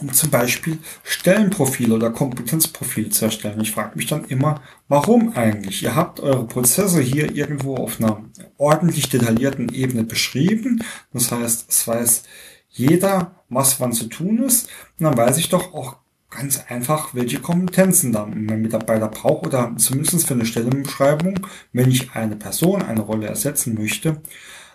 um 0.00 0.12
zum 0.12 0.30
Beispiel 0.30 0.78
Stellenprofile 1.02 1.94
oder 1.94 2.10
Kompetenzprofile 2.10 3.10
zu 3.10 3.26
erstellen. 3.26 3.60
Ich 3.60 3.72
frage 3.72 3.96
mich 3.96 4.06
dann 4.06 4.24
immer, 4.24 4.62
warum 4.88 5.36
eigentlich? 5.36 5.82
Ihr 5.82 5.94
habt 5.94 6.20
eure 6.20 6.46
Prozesse 6.46 7.00
hier 7.00 7.34
irgendwo 7.34 7.76
auf 7.76 8.00
einer 8.00 8.24
ordentlich 8.56 9.08
detaillierten 9.08 9.68
Ebene 9.72 10.04
beschrieben. 10.04 10.84
Das 11.12 11.32
heißt, 11.32 11.66
es 11.68 11.86
weiß 11.86 12.22
jeder, 12.70 13.42
was 13.48 13.80
wann 13.80 13.92
zu 13.92 14.06
tun 14.06 14.42
ist. 14.42 14.68
Und 14.98 15.04
dann 15.04 15.16
weiß 15.16 15.38
ich 15.38 15.48
doch 15.48 15.74
auch 15.74 15.96
ganz 16.30 16.62
einfach, 16.68 17.14
welche 17.14 17.40
Kompetenzen 17.40 18.12
dann 18.12 18.44
mein 18.44 18.60
Mitarbeiter 18.60 19.08
braucht 19.08 19.46
oder 19.46 19.74
zumindest 19.76 20.26
für 20.26 20.34
eine 20.34 20.46
Stellenbeschreibung, 20.46 21.46
wenn 21.72 21.90
ich 21.90 22.12
eine 22.12 22.36
Person, 22.36 22.82
eine 22.82 23.00
Rolle 23.00 23.26
ersetzen 23.26 23.74
möchte, 23.74 24.20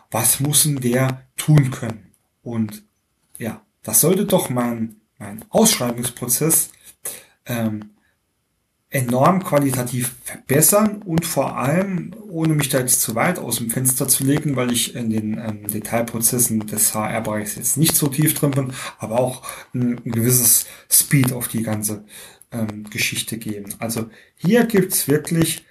was 0.09 0.39
muss 0.39 0.63
denn 0.63 0.77
der 0.77 1.25
tun 1.37 1.71
können? 1.71 2.11
Und 2.41 2.83
ja, 3.37 3.61
das 3.83 4.01
sollte 4.01 4.25
doch 4.25 4.49
mein 4.49 4.95
mein 5.23 5.45
Ausschreibungsprozess 5.49 6.71
ähm, 7.45 7.91
enorm 8.89 9.43
qualitativ 9.43 10.13
verbessern 10.23 11.01
und 11.01 11.25
vor 11.25 11.57
allem, 11.57 12.13
ohne 12.29 12.53
mich 12.53 12.69
da 12.69 12.79
jetzt 12.79 13.01
zu 13.01 13.15
weit 13.15 13.39
aus 13.39 13.57
dem 13.57 13.71
Fenster 13.71 14.07
zu 14.07 14.23
legen, 14.23 14.55
weil 14.55 14.71
ich 14.71 14.95
in 14.95 15.09
den 15.09 15.37
ähm, 15.39 15.67
Detailprozessen 15.67 16.67
des 16.67 16.93
HR-Bereichs 16.93 17.55
jetzt 17.55 17.77
nicht 17.77 17.95
so 17.95 18.07
tief 18.07 18.35
drin 18.35 18.51
bin, 18.51 18.73
aber 18.99 19.19
auch 19.19 19.41
ein, 19.73 19.99
ein 20.05 20.11
gewisses 20.11 20.67
Speed 20.91 21.33
auf 21.33 21.47
die 21.47 21.63
ganze 21.63 22.05
ähm, 22.51 22.83
Geschichte 22.91 23.39
geben. 23.39 23.73
Also 23.79 24.09
hier 24.35 24.65
gibt's 24.65 25.07
wirklich 25.07 25.65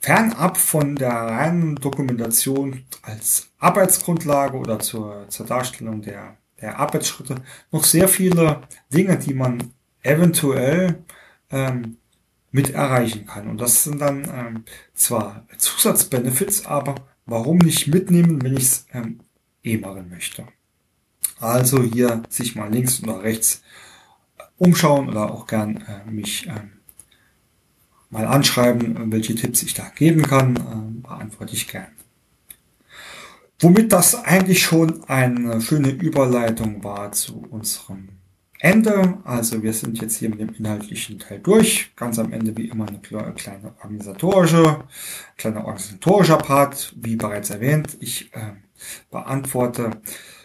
fernab 0.00 0.56
von 0.56 0.96
der 0.96 1.10
reinen 1.10 1.74
Dokumentation 1.76 2.84
als 3.02 3.50
Arbeitsgrundlage 3.58 4.56
oder 4.56 4.78
zur, 4.78 5.26
zur 5.28 5.44
Darstellung 5.44 6.00
der 6.00 6.37
der 6.60 6.78
Arbeitsschritte 6.78 7.36
noch 7.70 7.84
sehr 7.84 8.08
viele 8.08 8.62
Dinge, 8.92 9.18
die 9.18 9.34
man 9.34 9.72
eventuell 10.02 11.04
ähm, 11.50 11.96
mit 12.50 12.70
erreichen 12.70 13.26
kann. 13.26 13.48
Und 13.48 13.60
das 13.60 13.84
sind 13.84 14.00
dann 14.00 14.24
ähm, 14.24 14.64
zwar 14.94 15.46
Zusatzbenefits, 15.56 16.66
aber 16.66 16.96
warum 17.26 17.58
nicht 17.58 17.88
mitnehmen, 17.88 18.42
wenn 18.42 18.56
ich 18.56 18.64
es 18.64 18.86
ähm, 18.92 19.20
eh 19.62 19.76
machen 19.76 20.08
möchte. 20.08 20.46
Also 21.40 21.82
hier 21.82 22.22
sich 22.28 22.56
mal 22.56 22.72
links 22.72 23.02
oder 23.02 23.22
rechts 23.22 23.62
umschauen 24.56 25.08
oder 25.08 25.30
auch 25.30 25.46
gern 25.46 25.76
äh, 25.86 26.10
mich 26.10 26.46
ähm, 26.48 26.72
mal 28.10 28.26
anschreiben, 28.26 29.12
welche 29.12 29.34
Tipps 29.34 29.62
ich 29.62 29.74
da 29.74 29.88
geben 29.94 30.22
kann, 30.22 30.56
äh, 30.56 31.02
beantworte 31.02 31.54
ich 31.54 31.68
gern. 31.68 31.97
Womit 33.60 33.92
das 33.92 34.24
eigentlich 34.24 34.62
schon 34.62 35.02
eine 35.08 35.60
schöne 35.60 35.90
Überleitung 35.90 36.84
war 36.84 37.10
zu 37.10 37.44
unserem 37.50 38.08
Ende. 38.60 39.18
Also 39.24 39.62
wir 39.62 39.72
sind 39.72 40.00
jetzt 40.00 40.16
hier 40.16 40.30
mit 40.30 40.40
dem 40.40 40.54
inhaltlichen 40.54 41.18
Teil 41.18 41.40
durch. 41.40 41.90
Ganz 41.96 42.18
am 42.18 42.32
Ende 42.32 42.56
wie 42.56 42.68
immer 42.68 42.86
eine 42.86 43.00
kleine 43.00 43.74
organisatorische, 43.82 44.84
kleiner 45.36 45.64
organisatorischer 45.64 46.38
Part, 46.38 46.94
wie 46.96 47.16
bereits 47.16 47.50
erwähnt. 47.50 47.96
Ich 48.00 48.32
äh, 48.34 48.52
beantworte 49.10 50.02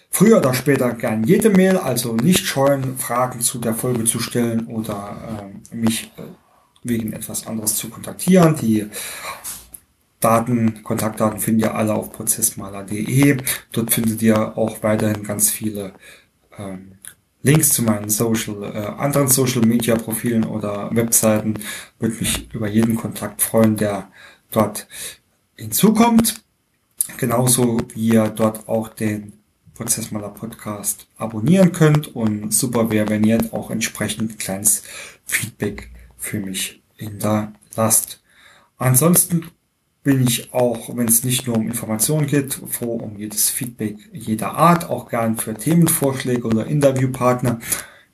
früher 0.09 0.37
oder 0.37 0.53
später 0.53 0.93
gern 0.93 1.23
jede 1.23 1.49
Mail, 1.49 1.77
also 1.77 2.15
nicht 2.15 2.45
scheuen, 2.45 2.97
Fragen 2.97 3.41
zu 3.41 3.59
der 3.59 3.73
Folge 3.73 4.05
zu 4.05 4.19
stellen 4.19 4.67
oder 4.67 5.51
äh, 5.71 5.75
mich 5.75 6.11
äh, 6.17 6.21
wegen 6.83 7.13
etwas 7.13 7.47
anderes 7.47 7.75
zu 7.75 7.89
kontaktieren. 7.89 8.55
Die 8.61 8.87
Daten, 10.23 10.83
Kontaktdaten 10.83 11.39
findet 11.39 11.67
ihr 11.67 11.75
alle 11.75 11.93
auf 11.93 12.11
prozessmaler.de. 12.11 13.37
Dort 13.71 13.93
findet 13.93 14.21
ihr 14.21 14.57
auch 14.57 14.81
weiterhin 14.83 15.23
ganz 15.23 15.49
viele 15.49 15.93
ähm, 16.57 16.93
Links 17.41 17.71
zu 17.71 17.83
meinen 17.83 18.09
Social, 18.09 18.63
äh, 18.63 19.01
anderen 19.01 19.27
Social 19.27 19.63
Media 19.65 19.95
Profilen 19.95 20.45
oder 20.45 20.89
Webseiten. 20.95 21.55
Würde 21.99 22.15
mich 22.15 22.53
über 22.53 22.69
jeden 22.69 22.95
Kontakt 22.95 23.41
freuen, 23.41 23.75
der 23.75 24.09
dort 24.51 24.87
hinzukommt. 25.55 26.41
Genauso 27.17 27.79
wie 27.93 28.09
ihr 28.13 28.29
dort 28.29 28.69
auch 28.69 28.87
den 28.87 29.33
Prozessmaler 29.73 30.29
Podcast 30.29 31.07
abonnieren 31.17 31.73
könnt 31.73 32.15
und 32.15 32.53
super 32.53 32.89
wäre, 32.91 33.09
wenn 33.09 33.25
ihr 33.25 33.39
auch 33.51 33.71
entsprechend 33.71 34.31
ein 34.31 34.37
kleines 34.37 34.83
Feedback 35.25 35.89
für 36.15 36.39
mich 36.39 36.81
hinterlasst. 36.95 38.21
Ansonsten 38.77 39.49
bin 40.03 40.21
ich 40.27 40.53
auch, 40.53 40.95
wenn 40.95 41.07
es 41.07 41.23
nicht 41.23 41.47
nur 41.47 41.57
um 41.57 41.67
Informationen 41.67 42.27
geht, 42.27 42.53
froh 42.53 42.95
um 42.95 43.17
jedes 43.17 43.49
Feedback 43.49 43.97
jeder 44.11 44.53
Art, 44.53 44.89
auch 44.89 45.09
gern 45.09 45.37
für 45.37 45.53
Themenvorschläge 45.53 46.45
oder 46.45 46.67
Interviewpartner. 46.67 47.59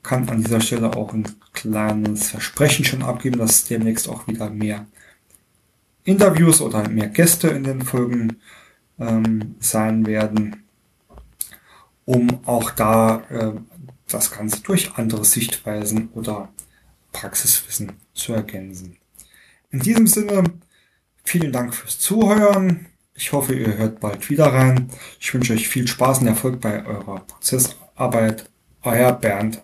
Kann 0.03 0.29
an 0.29 0.43
dieser 0.43 0.61
Stelle 0.61 0.95
auch 0.95 1.13
ein 1.13 1.27
kleines 1.53 2.29
Versprechen 2.29 2.85
schon 2.85 3.01
abgeben, 3.01 3.39
dass 3.39 3.65
demnächst 3.65 4.07
auch 4.07 4.27
wieder 4.27 4.49
mehr 4.49 4.85
Interviews 6.03 6.61
oder 6.61 6.87
mehr 6.87 7.07
Gäste 7.07 7.49
in 7.49 7.63
den 7.63 7.81
Folgen 7.81 8.37
ähm, 8.99 9.55
sein 9.59 10.05
werden, 10.05 10.63
um 12.05 12.39
auch 12.45 12.71
da 12.71 13.23
äh, 13.29 13.53
das 14.07 14.31
Ganze 14.31 14.61
durch 14.61 14.95
andere 14.95 15.25
Sichtweisen 15.25 16.09
oder 16.13 16.49
Praxiswissen 17.11 17.93
zu 18.13 18.33
ergänzen. 18.33 18.97
In 19.71 19.79
diesem 19.79 20.07
Sinne 20.07 20.43
Vielen 21.29 21.51
Dank 21.51 21.75
fürs 21.75 21.99
Zuhören. 21.99 22.87
Ich 23.13 23.33
hoffe, 23.33 23.53
ihr 23.53 23.77
hört 23.77 23.99
bald 23.99 24.31
wieder 24.31 24.47
rein. 24.47 24.89
Ich 25.19 25.31
wünsche 25.31 25.53
euch 25.53 25.69
viel 25.69 25.87
Spaß 25.87 26.21
und 26.21 26.27
Erfolg 26.27 26.59
bei 26.59 26.83
eurer 26.83 27.19
Prozessarbeit. 27.19 28.49
Euer 28.81 29.11
Bernd 29.11 29.61